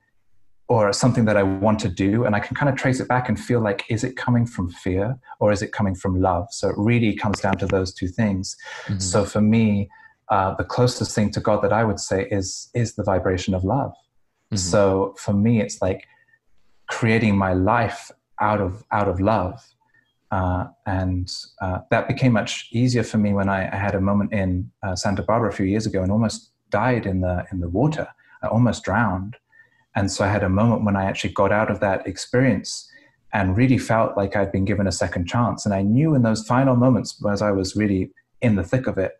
or 0.69 0.93
something 0.93 1.25
that 1.25 1.35
I 1.35 1.41
want 1.41 1.79
to 1.79 1.89
do, 1.89 2.25
and 2.25 2.35
I 2.35 2.39
can 2.39 2.55
kind 2.55 2.69
of 2.69 2.75
trace 2.75 2.99
it 2.99 3.07
back 3.07 3.27
and 3.27 3.39
feel 3.39 3.59
like, 3.59 3.83
is 3.89 4.03
it 4.03 4.15
coming 4.15 4.45
from 4.45 4.69
fear 4.69 5.17
or 5.39 5.51
is 5.51 5.63
it 5.63 5.71
coming 5.71 5.95
from 5.95 6.21
love? 6.21 6.45
So 6.51 6.69
it 6.69 6.75
really 6.77 7.15
comes 7.15 7.39
down 7.39 7.57
to 7.57 7.65
those 7.65 7.91
two 7.91 8.07
things. 8.07 8.55
Mm-hmm. 8.85 8.99
So 8.99 9.25
for 9.25 9.41
me, 9.41 9.89
uh, 10.29 10.53
the 10.53 10.63
closest 10.63 11.15
thing 11.15 11.31
to 11.31 11.39
God 11.39 11.63
that 11.63 11.73
I 11.73 11.83
would 11.83 11.99
say 11.99 12.27
is 12.29 12.69
is 12.75 12.93
the 12.93 13.03
vibration 13.03 13.55
of 13.55 13.63
love. 13.63 13.91
Mm-hmm. 13.91 14.57
So 14.57 15.15
for 15.17 15.33
me, 15.33 15.59
it's 15.59 15.81
like 15.81 16.05
creating 16.87 17.35
my 17.35 17.53
life 17.53 18.11
out 18.39 18.61
of 18.61 18.83
out 18.91 19.07
of 19.07 19.19
love, 19.19 19.59
uh, 20.29 20.67
and 20.85 21.33
uh, 21.63 21.79
that 21.89 22.07
became 22.07 22.33
much 22.33 22.67
easier 22.71 23.03
for 23.03 23.17
me 23.17 23.33
when 23.33 23.49
I, 23.49 23.73
I 23.73 23.75
had 23.75 23.95
a 23.95 24.01
moment 24.01 24.33
in 24.33 24.69
uh, 24.83 24.95
Santa 24.95 25.23
Barbara 25.23 25.49
a 25.49 25.51
few 25.51 25.65
years 25.65 25.87
ago 25.87 26.03
and 26.03 26.11
almost 26.11 26.51
died 26.69 27.07
in 27.07 27.21
the 27.21 27.47
in 27.51 27.59
the 27.59 27.69
water. 27.69 28.07
I 28.43 28.47
almost 28.47 28.83
drowned 28.83 29.35
and 29.99 30.09
so 30.09 30.23
I 30.23 30.29
had 30.29 30.43
a 30.43 30.49
moment 30.49 30.85
when 30.85 30.95
I 30.95 31.03
actually 31.03 31.33
got 31.33 31.51
out 31.51 31.69
of 31.69 31.81
that 31.81 32.07
experience 32.07 32.89
and 33.33 33.57
really 33.57 33.77
felt 33.77 34.15
like 34.15 34.33
I'd 34.33 34.49
been 34.49 34.63
given 34.63 34.87
a 34.87 34.93
second 34.93 35.27
chance. 35.27 35.65
And 35.65 35.75
I 35.75 35.81
knew 35.81 36.15
in 36.15 36.21
those 36.21 36.47
final 36.47 36.77
moments, 36.77 37.21
as 37.29 37.41
I 37.41 37.51
was 37.51 37.75
really 37.75 38.09
in 38.41 38.55
the 38.55 38.63
thick 38.63 38.87
of 38.87 38.97
it, 38.97 39.17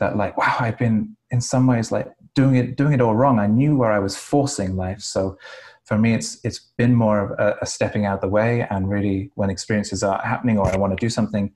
that 0.00 0.16
like, 0.16 0.36
wow, 0.36 0.56
I've 0.58 0.76
been 0.76 1.16
in 1.30 1.40
some 1.40 1.68
ways 1.68 1.92
like 1.92 2.08
doing 2.34 2.56
it, 2.56 2.76
doing 2.76 2.92
it 2.92 3.00
all 3.00 3.14
wrong. 3.14 3.38
I 3.38 3.46
knew 3.46 3.76
where 3.76 3.92
I 3.92 4.00
was 4.00 4.16
forcing 4.16 4.74
life. 4.74 5.00
So 5.00 5.38
for 5.84 5.96
me, 5.96 6.12
it's 6.12 6.40
it's 6.42 6.58
been 6.76 6.92
more 6.92 7.20
of 7.20 7.30
a, 7.38 7.58
a 7.62 7.66
stepping 7.66 8.04
out 8.04 8.16
of 8.16 8.20
the 8.20 8.28
way 8.28 8.66
and 8.68 8.90
really 8.90 9.30
when 9.36 9.48
experiences 9.48 10.02
are 10.02 10.20
happening 10.24 10.58
or 10.58 10.66
I 10.66 10.76
want 10.76 10.92
to 10.92 11.06
do 11.06 11.08
something, 11.08 11.52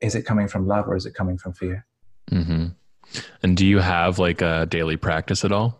is 0.00 0.14
it 0.14 0.22
coming 0.22 0.48
from 0.48 0.66
love 0.66 0.88
or 0.88 0.96
is 0.96 1.04
it 1.04 1.12
coming 1.12 1.36
from 1.36 1.52
fear? 1.52 1.84
Mm-hmm. 2.30 2.68
And 3.42 3.54
do 3.54 3.66
you 3.66 3.80
have 3.80 4.18
like 4.18 4.40
a 4.40 4.64
daily 4.64 4.96
practice 4.96 5.44
at 5.44 5.52
all? 5.52 5.78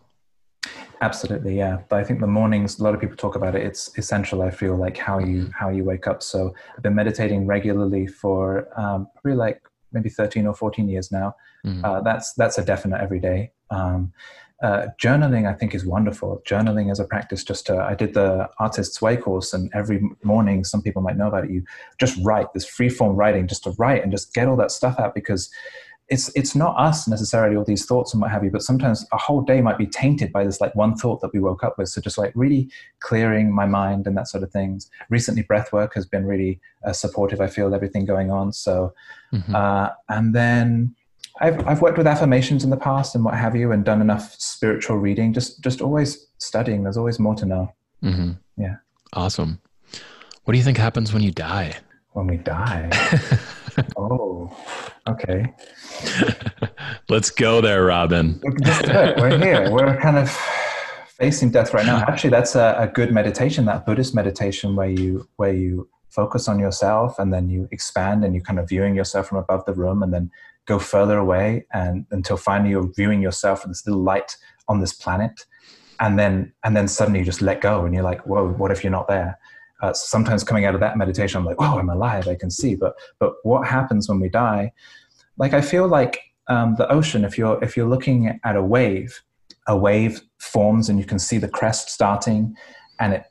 Absolutely, 1.01 1.57
yeah. 1.57 1.79
But 1.87 1.99
I 1.99 2.03
think 2.03 2.19
the 2.19 2.27
mornings, 2.27 2.79
a 2.79 2.83
lot 2.83 2.93
of 2.93 2.99
people 2.99 3.15
talk 3.15 3.35
about 3.35 3.55
it. 3.55 3.63
It's 3.63 3.97
essential. 3.97 4.41
I 4.41 4.51
feel 4.51 4.75
like 4.75 4.97
how 4.97 5.19
you 5.19 5.43
mm-hmm. 5.43 5.51
how 5.51 5.69
you 5.69 5.83
wake 5.83 6.07
up. 6.07 6.21
So 6.21 6.53
I've 6.75 6.83
been 6.83 6.95
meditating 6.95 7.45
regularly 7.45 8.05
for 8.05 8.67
um, 8.77 9.07
probably 9.13 9.37
like 9.37 9.61
maybe 9.93 10.09
thirteen 10.09 10.45
or 10.45 10.53
fourteen 10.53 10.89
years 10.89 11.11
now. 11.11 11.35
Mm-hmm. 11.65 11.85
Uh, 11.85 12.01
that's 12.01 12.33
that's 12.33 12.57
a 12.57 12.65
definite 12.65 13.01
every 13.01 13.19
day. 13.19 13.51
Um, 13.69 14.11
uh, 14.61 14.87
journaling, 15.01 15.47
I 15.47 15.53
think, 15.53 15.73
is 15.73 15.85
wonderful. 15.85 16.41
Journaling 16.45 16.91
as 16.91 16.99
a 16.99 17.05
practice. 17.05 17.45
Just 17.45 17.67
to, 17.67 17.77
I 17.77 17.95
did 17.95 18.13
the 18.13 18.49
Artist's 18.59 19.01
Way 19.01 19.15
course, 19.15 19.53
and 19.53 19.71
every 19.73 20.01
morning, 20.23 20.65
some 20.65 20.81
people 20.81 21.01
might 21.01 21.15
know 21.15 21.29
about 21.29 21.45
it. 21.45 21.51
You 21.51 21.63
just 21.97 22.19
write 22.25 22.51
this 22.53 22.65
free 22.65 22.89
form 22.89 23.15
writing, 23.15 23.47
just 23.47 23.63
to 23.63 23.71
write 23.77 24.03
and 24.03 24.11
just 24.11 24.33
get 24.33 24.49
all 24.49 24.57
that 24.57 24.71
stuff 24.71 24.99
out 24.99 25.15
because 25.15 25.49
it's 26.09 26.29
it's 26.35 26.55
not 26.55 26.75
us 26.77 27.07
necessarily 27.07 27.55
all 27.55 27.63
these 27.63 27.85
thoughts 27.85 28.13
and 28.13 28.21
what 28.21 28.31
have 28.31 28.43
you 28.43 28.49
but 28.49 28.63
sometimes 28.63 29.05
a 29.11 29.17
whole 29.17 29.41
day 29.41 29.61
might 29.61 29.77
be 29.77 29.85
tainted 29.85 30.31
by 30.31 30.43
this 30.43 30.59
like 30.59 30.73
one 30.75 30.95
thought 30.95 31.21
that 31.21 31.31
we 31.33 31.39
woke 31.39 31.63
up 31.63 31.77
with. 31.77 31.89
So 31.89 32.01
just 32.01 32.17
like 32.17 32.31
really 32.35 32.69
clearing 32.99 33.53
my 33.53 33.65
mind 33.65 34.07
and 34.07 34.17
that 34.17 34.27
sort 34.27 34.43
of 34.43 34.51
things. 34.51 34.89
Recently 35.09 35.43
breath 35.43 35.71
work 35.71 35.93
has 35.93 36.05
been 36.05 36.25
really 36.25 36.59
uh, 36.83 36.93
supportive. 36.93 37.41
I 37.41 37.47
feel 37.47 37.73
everything 37.73 38.05
going 38.05 38.31
on. 38.31 38.51
So 38.53 38.93
mm-hmm. 39.31 39.53
uh, 39.55 39.89
and 40.09 40.33
then 40.33 40.95
I've, 41.41 41.65
I've 41.67 41.81
worked 41.81 41.97
with 41.97 42.07
affirmations 42.07 42.63
in 42.63 42.69
the 42.69 42.77
past 42.77 43.15
and 43.15 43.23
what 43.23 43.35
have 43.35 43.55
you 43.55 43.71
and 43.71 43.85
done 43.85 44.01
enough 44.01 44.35
spiritual 44.39 44.97
reading. 44.97 45.33
Just 45.33 45.61
just 45.63 45.81
always 45.81 46.27
studying. 46.39 46.83
There's 46.83 46.97
always 46.97 47.19
more 47.19 47.35
to 47.35 47.45
know. 47.45 47.73
Mm-hmm. 48.03 48.31
yeah. 48.57 48.75
Awesome. 49.13 49.61
What 50.43 50.53
do 50.53 50.57
you 50.57 50.63
think 50.63 50.77
happens 50.77 51.13
when 51.13 51.21
you 51.21 51.31
die? 51.31 51.77
When 52.13 52.27
we 52.27 52.37
die? 52.37 52.89
Oh 53.95 54.53
okay 55.07 55.53
let's 57.09 57.29
go 57.29 57.61
there 57.61 57.85
robin. 57.85 58.39
We're 58.43 59.37
here. 59.37 59.71
We're 59.71 59.99
kind 59.99 60.17
of 60.17 60.29
facing 61.19 61.51
death 61.51 61.73
right 61.73 61.85
now. 61.85 61.97
Actually 62.07 62.29
that's 62.29 62.55
a, 62.55 62.75
a 62.77 62.87
good 62.87 63.11
meditation 63.13 63.65
that 63.65 63.85
buddhist 63.85 64.15
meditation 64.15 64.75
where 64.75 64.89
you 64.89 65.27
where 65.35 65.53
you 65.53 65.87
focus 66.09 66.47
on 66.47 66.59
yourself 66.59 67.19
and 67.19 67.33
then 67.33 67.49
you 67.49 67.67
expand 67.71 68.23
and 68.23 68.33
you 68.33 68.41
kind 68.41 68.57
of 68.59 68.67
viewing 68.67 68.95
yourself 68.95 69.27
from 69.27 69.37
above 69.37 69.63
the 69.65 69.73
room 69.73 70.01
and 70.01 70.13
then 70.13 70.31
go 70.65 70.79
further 70.79 71.17
away 71.17 71.65
and 71.73 72.05
until 72.11 72.37
finally 72.37 72.71
you're 72.71 72.91
viewing 72.95 73.21
yourself 73.21 73.63
in 73.63 73.69
this 73.69 73.85
little 73.85 74.01
light 74.01 74.35
on 74.67 74.79
this 74.79 74.93
planet. 74.93 75.45
And 75.99 76.17
then 76.17 76.53
and 76.63 76.75
then 76.75 76.87
suddenly 76.87 77.19
you 77.19 77.25
just 77.25 77.41
let 77.41 77.61
go 77.61 77.85
and 77.85 77.93
you're 77.93 78.03
like 78.03 78.25
whoa 78.25 78.49
what 78.49 78.71
if 78.71 78.83
you're 78.83 78.91
not 78.91 79.07
there? 79.07 79.37
Uh, 79.81 79.93
sometimes 79.93 80.43
coming 80.43 80.65
out 80.65 80.73
of 80.73 80.81
that 80.81 80.97
meditation 80.97 81.37
i'm 81.39 81.45
like 81.45 81.55
oh 81.57 81.79
i'm 81.79 81.89
alive 81.89 82.27
i 82.27 82.35
can 82.35 82.49
see. 82.49 82.75
But 82.75 82.95
but 83.19 83.33
what 83.43 83.67
happens 83.67 84.07
when 84.09 84.19
we 84.19 84.29
die 84.29 84.73
like 85.39 85.53
i 85.53 85.61
feel 85.61 85.87
like 85.87 86.21
um, 86.47 86.75
the 86.75 86.91
ocean 86.91 87.23
if 87.23 87.37
you're 87.37 87.63
if 87.63 87.75
you're 87.77 87.87
looking 87.87 88.39
at 88.43 88.55
a 88.55 88.63
wave 88.63 89.21
a 89.67 89.77
wave 89.77 90.21
forms 90.39 90.89
and 90.89 90.97
you 90.99 91.05
can 91.05 91.19
see 91.19 91.37
the 91.37 91.47
crest 91.47 91.89
starting 91.89 92.55
and 92.99 93.13
it 93.13 93.23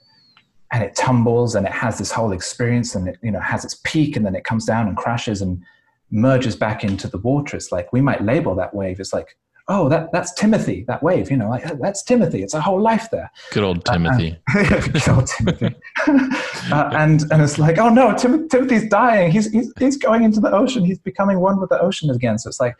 and 0.72 0.84
it 0.84 0.94
tumbles 0.94 1.54
and 1.54 1.66
it 1.66 1.72
has 1.72 1.98
this 1.98 2.12
whole 2.12 2.32
experience 2.32 2.94
and 2.94 3.08
it 3.08 3.18
you 3.22 3.30
know 3.30 3.40
has 3.40 3.64
its 3.64 3.80
peak 3.84 4.16
and 4.16 4.24
then 4.24 4.34
it 4.34 4.44
comes 4.44 4.64
down 4.64 4.86
and 4.86 4.96
crashes 4.96 5.40
and 5.42 5.62
merges 6.10 6.56
back 6.56 6.84
into 6.84 7.08
the 7.08 7.18
water. 7.18 7.56
It's 7.56 7.72
like 7.72 7.92
we 7.92 8.00
might 8.00 8.22
label 8.22 8.54
that 8.56 8.74
wave. 8.74 9.00
It's 9.00 9.12
like, 9.12 9.36
oh, 9.68 9.88
that 9.88 10.10
that's 10.12 10.32
Timothy, 10.32 10.84
that 10.88 11.02
wave. 11.02 11.30
You 11.30 11.36
know, 11.36 11.48
like 11.48 11.78
that's 11.78 12.02
Timothy. 12.02 12.42
It's 12.42 12.54
a 12.54 12.60
whole 12.60 12.80
life 12.80 13.10
there. 13.10 13.30
Good 13.52 13.64
old 13.64 13.84
Timothy. 13.84 14.36
Uh, 14.54 14.80
good 14.80 15.08
old 15.08 15.26
Timothy. 15.26 15.74
uh, 16.06 16.90
and 16.92 17.22
and 17.30 17.42
it's 17.42 17.58
like, 17.58 17.78
oh 17.78 17.88
no, 17.88 18.14
Tim- 18.16 18.48
Timothy's 18.48 18.88
dying. 18.88 19.30
He's, 19.30 19.50
he's 19.52 19.72
he's 19.78 19.96
going 19.96 20.24
into 20.24 20.40
the 20.40 20.52
ocean. 20.52 20.84
He's 20.84 20.98
becoming 20.98 21.40
one 21.40 21.60
with 21.60 21.70
the 21.70 21.80
ocean 21.80 22.10
again. 22.10 22.38
So 22.38 22.48
it's 22.48 22.60
like, 22.60 22.76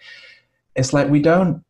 it's 0.75 0.92
like 0.92 1.09
we 1.09 1.21
don't. 1.21 1.62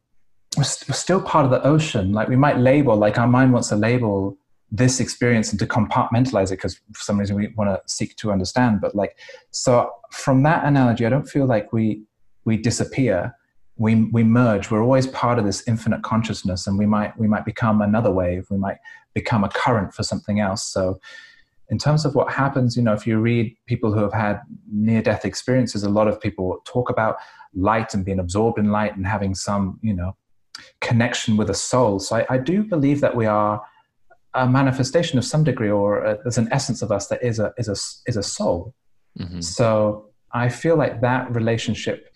We're, 0.57 0.65
st- 0.65 0.89
we're 0.89 0.95
still 0.95 1.21
part 1.21 1.45
of 1.45 1.51
the 1.51 1.63
ocean. 1.63 2.13
Like 2.13 2.29
we 2.29 2.37
might 2.37 2.59
label, 2.59 2.97
like 2.97 3.19
our 3.19 3.29
mind 3.29 3.53
wants 3.53 3.69
to 3.69 3.77
label 3.77 4.39
this 4.71 5.01
experience 5.01 5.51
and 5.51 5.59
to 5.59 5.67
compartmentalize 5.67 6.49
it 6.49 6.57
because 6.57 6.81
for 6.93 7.03
some 7.03 7.19
reason 7.19 7.37
we 7.37 7.49
want 7.57 7.71
to 7.71 7.81
seek 7.87 8.15
to 8.17 8.31
understand 8.31 8.83
but 8.83 8.95
like 8.95 9.17
so 9.51 9.91
from 10.11 10.43
that 10.43 10.63
analogy 10.67 11.07
i 11.07 11.09
don't 11.09 11.27
feel 11.27 11.47
like 11.47 11.73
we 11.73 12.03
we 12.45 12.55
disappear 12.55 13.35
we 13.79 14.05
we 14.13 14.23
merge 14.23 14.71
we're 14.71 14.83
always 14.83 15.07
part 15.07 15.39
of 15.39 15.45
this 15.45 15.67
infinite 15.67 16.03
consciousness 16.03 16.67
and 16.67 16.79
we 16.79 16.87
might 16.87 17.17
we 17.19 17.27
might 17.27 17.45
become 17.45 17.81
another 17.81 18.11
wave 18.11 18.47
we 18.51 18.59
might 18.59 18.79
become 19.15 19.45
a 19.45 19.49
current 19.49 19.95
for 19.95 20.03
something 20.03 20.41
else 20.41 20.63
so 20.65 21.01
in 21.71 21.79
terms 21.79 22.05
of 22.05 22.15
what 22.15 22.33
happens 22.33 22.77
you 22.77 22.83
know 22.83 22.93
if 22.93 23.07
you 23.07 23.19
read 23.19 23.57
people 23.67 23.93
who 23.93 24.01
have 24.01 24.13
had 24.13 24.41
near 24.71 25.03
death 25.03 25.25
experiences 25.25 25.85
a 25.85 25.89
lot 25.89 26.09
of 26.09 26.21
people 26.21 26.61
talk 26.65 26.91
about 26.91 27.17
light 27.55 27.95
and 27.95 28.05
being 28.05 28.19
absorbed 28.19 28.59
in 28.59 28.71
light 28.71 28.97
and 28.97 29.07
having 29.07 29.35
some 29.35 29.79
you 29.83 29.95
know 29.95 30.17
connection 30.81 31.37
with 31.37 31.49
a 31.49 31.55
soul 31.55 31.99
so 31.99 32.17
I, 32.17 32.27
I 32.31 32.39
do 32.39 32.65
believe 32.65 33.01
that 33.01 33.15
we 33.15 33.27
are 33.27 33.63
a 34.35 34.49
manifestation 34.49 35.19
of 35.19 35.25
some 35.25 35.45
degree, 35.45 35.71
or 35.71 36.05
a, 36.05 36.19
there's 36.23 36.39
an 36.39 36.49
essence 36.53 36.83
of 36.83 36.93
us 36.93 37.09
that 37.09 37.23
is 37.23 37.39
a 37.39 37.53
is 37.59 37.69
a 37.69 37.77
is 38.09 38.17
a 38.17 38.23
soul. 38.23 38.75
Mm-hmm. 39.19 39.41
So 39.41 40.07
I 40.33 40.49
feel 40.49 40.77
like 40.77 41.01
that 41.01 41.35
relationship 41.35 42.15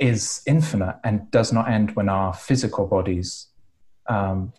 is 0.00 0.42
infinite 0.46 0.96
and 1.04 1.30
does 1.30 1.52
not 1.52 1.70
end 1.70 1.94
when 1.94 2.08
our 2.08 2.32
physical 2.32 2.86
bodies 2.86 3.48
um, 4.08 4.52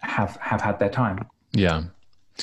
have 0.00 0.36
have 0.40 0.60
had 0.60 0.78
their 0.78 0.88
time. 0.88 1.26
Yeah. 1.52 1.84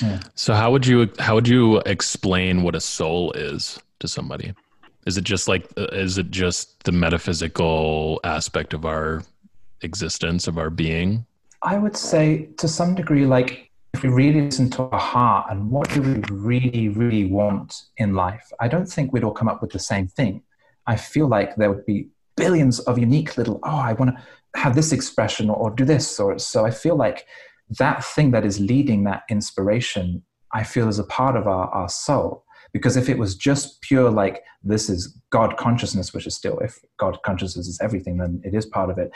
yeah. 0.00 0.20
So 0.34 0.54
how 0.54 0.70
would 0.70 0.86
you 0.86 1.10
how 1.18 1.34
would 1.34 1.48
you 1.48 1.78
explain 1.86 2.62
what 2.62 2.74
a 2.74 2.80
soul 2.80 3.32
is 3.32 3.80
to 4.00 4.06
somebody? 4.06 4.54
Is 5.06 5.16
it 5.16 5.24
just 5.24 5.48
like 5.48 5.66
is 5.76 6.18
it 6.18 6.30
just 6.30 6.84
the 6.84 6.92
metaphysical 6.92 8.20
aspect 8.24 8.74
of 8.74 8.84
our 8.84 9.22
existence 9.80 10.46
of 10.46 10.58
our 10.58 10.70
being? 10.70 11.24
I 11.62 11.78
would 11.78 11.96
say 11.96 12.50
to 12.58 12.68
some 12.68 12.94
degree, 12.94 13.26
like 13.26 13.70
if 13.94 14.02
we 14.02 14.10
really 14.10 14.42
listen 14.42 14.70
to 14.70 14.82
our 14.82 15.00
heart 15.00 15.46
and 15.50 15.70
what 15.70 15.88
do 15.92 16.02
we 16.02 16.22
really, 16.30 16.88
really 16.90 17.24
want 17.24 17.84
in 17.96 18.14
life, 18.14 18.52
I 18.60 18.68
don't 18.68 18.86
think 18.86 19.12
we'd 19.12 19.24
all 19.24 19.32
come 19.32 19.48
up 19.48 19.62
with 19.62 19.72
the 19.72 19.78
same 19.78 20.06
thing. 20.06 20.42
I 20.86 20.96
feel 20.96 21.26
like 21.26 21.56
there 21.56 21.72
would 21.72 21.86
be 21.86 22.08
billions 22.38 22.80
of 22.80 22.98
unique 22.98 23.36
little, 23.36 23.60
oh, 23.62 23.76
I 23.76 23.92
want 23.94 24.16
to 24.16 24.60
have 24.60 24.74
this 24.74 24.92
expression 24.92 25.50
or, 25.50 25.56
or 25.56 25.70
do 25.70 25.84
this. 25.84 26.18
Or 26.18 26.38
so 26.38 26.64
I 26.64 26.70
feel 26.70 26.96
like 26.96 27.26
that 27.78 28.04
thing 28.04 28.30
that 28.30 28.44
is 28.44 28.60
leading 28.60 29.04
that 29.04 29.22
inspiration, 29.28 30.22
I 30.52 30.64
feel 30.64 30.88
is 30.88 30.98
a 30.98 31.04
part 31.04 31.36
of 31.36 31.46
our, 31.46 31.68
our 31.68 31.88
soul. 31.88 32.44
Because 32.72 32.96
if 32.96 33.08
it 33.08 33.18
was 33.18 33.34
just 33.34 33.80
pure, 33.80 34.10
like 34.10 34.42
this 34.62 34.90
is 34.90 35.18
God 35.30 35.56
consciousness, 35.56 36.12
which 36.12 36.26
is 36.26 36.34
still, 36.34 36.58
if 36.58 36.78
God 36.98 37.18
consciousness 37.24 37.66
is 37.66 37.78
everything, 37.80 38.18
then 38.18 38.42
it 38.44 38.54
is 38.54 38.66
part 38.66 38.90
of 38.90 38.98
it 38.98 39.10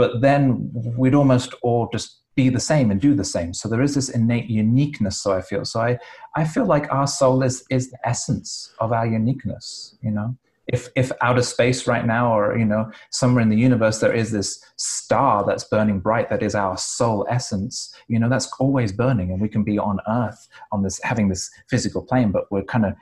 but 0.00 0.22
then 0.22 0.70
we'd 0.96 1.14
almost 1.14 1.52
all 1.62 1.86
just 1.92 2.22
be 2.34 2.48
the 2.48 2.58
same 2.58 2.90
and 2.90 3.02
do 3.02 3.14
the 3.14 3.30
same 3.36 3.52
so 3.52 3.68
there 3.68 3.82
is 3.82 3.94
this 3.94 4.08
innate 4.08 4.48
uniqueness 4.48 5.20
so 5.22 5.30
i 5.30 5.42
feel 5.42 5.62
so 5.62 5.78
i 5.78 5.98
i 6.36 6.42
feel 6.42 6.64
like 6.64 6.90
our 6.90 7.06
soul 7.06 7.42
is 7.42 7.64
is 7.70 7.90
the 7.90 7.98
essence 8.08 8.72
of 8.80 8.92
our 8.92 9.06
uniqueness 9.06 9.98
you 10.00 10.10
know 10.10 10.34
if 10.72 10.88
if 10.96 11.10
outer 11.20 11.42
space 11.42 11.86
right 11.86 12.06
now 12.06 12.32
or 12.36 12.56
you 12.58 12.64
know 12.64 12.90
somewhere 13.10 13.42
in 13.42 13.48
the 13.48 13.56
universe 13.56 13.98
there 13.98 14.12
is 14.12 14.30
this 14.30 14.62
star 14.76 15.44
that's 15.46 15.64
burning 15.64 16.00
bright 16.00 16.30
that 16.30 16.42
is 16.42 16.54
our 16.54 16.76
soul 16.76 17.26
essence 17.28 17.94
you 18.08 18.18
know 18.18 18.28
that's 18.28 18.50
always 18.58 18.92
burning 18.92 19.30
and 19.30 19.40
we 19.40 19.48
can 19.48 19.62
be 19.62 19.78
on 19.78 19.98
earth 20.08 20.48
on 20.72 20.82
this 20.82 21.00
having 21.02 21.28
this 21.28 21.50
physical 21.68 22.02
plane 22.02 22.30
but 22.30 22.50
we're 22.50 22.62
kind 22.62 22.84
of 22.86 22.94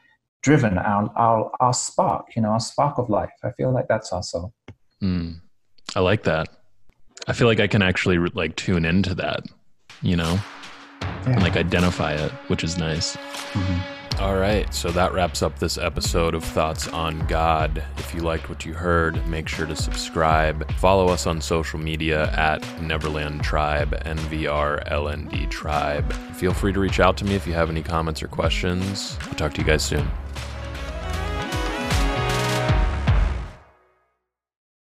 driven 0.43 0.79
our 0.79 1.11
our, 1.17 1.51
our 1.61 1.75
spark 1.75 2.27
you 2.37 2.43
know 2.43 2.51
our 2.51 2.61
spark 2.61 2.99
of 2.99 3.11
life 3.11 3.31
i 3.45 3.51
feel 3.53 3.73
like 3.73 3.87
that's 3.89 4.13
our 4.13 4.23
soul 4.23 4.53
mm, 5.03 5.35
i 5.95 6.01
like 6.01 6.23
that 6.23 6.49
I 7.29 7.35
feel 7.35 7.47
like 7.47 7.61
I 7.61 7.67
can 7.67 7.83
actually 7.83 8.19
like 8.19 8.57
tune 8.57 8.87
into 8.87 9.15
that, 9.17 9.45
you 10.01 10.17
know, 10.17 10.39
yeah. 11.03 11.25
and 11.27 11.43
like 11.43 11.57
identify 11.57 12.15
it, 12.15 12.33
which 12.49 12.65
is 12.65 12.79
nice. 12.79 13.17
Mm-hmm. 13.17 13.98
All 14.21 14.35
right, 14.35 14.75
so 14.75 14.91
that 14.91 15.13
wraps 15.13 15.43
up 15.43 15.61
this 15.61 15.79
episode 15.79 16.35
of 16.35 16.43
Thoughts 16.43 16.89
on 16.89 17.25
God. 17.29 17.85
If 17.99 18.13
you 18.13 18.21
liked 18.21 18.49
what 18.49 18.67
you 18.67 18.75
heard, 18.75 19.25
make 19.29 19.47
sure 19.47 19.65
to 19.65 19.77
subscribe. 19.77 20.69
Follow 20.73 21.07
us 21.07 21.29
on 21.29 21.41
social 21.41 21.79
media 21.79 22.29
at 22.33 22.61
Neverland 22.83 23.45
Tribe, 23.45 23.93
NVRLND 24.05 25.49
Tribe. 25.51 26.13
Feel 26.35 26.53
free 26.53 26.73
to 26.73 26.81
reach 26.81 26.99
out 26.99 27.17
to 27.19 27.25
me 27.25 27.37
if 27.37 27.47
you 27.47 27.53
have 27.53 27.71
any 27.71 27.83
comments 27.83 28.21
or 28.21 28.27
questions. 28.27 29.17
I'll 29.23 29.35
talk 29.35 29.55
to 29.55 29.61
you 29.61 29.67
guys 29.67 29.85
soon. 29.85 30.11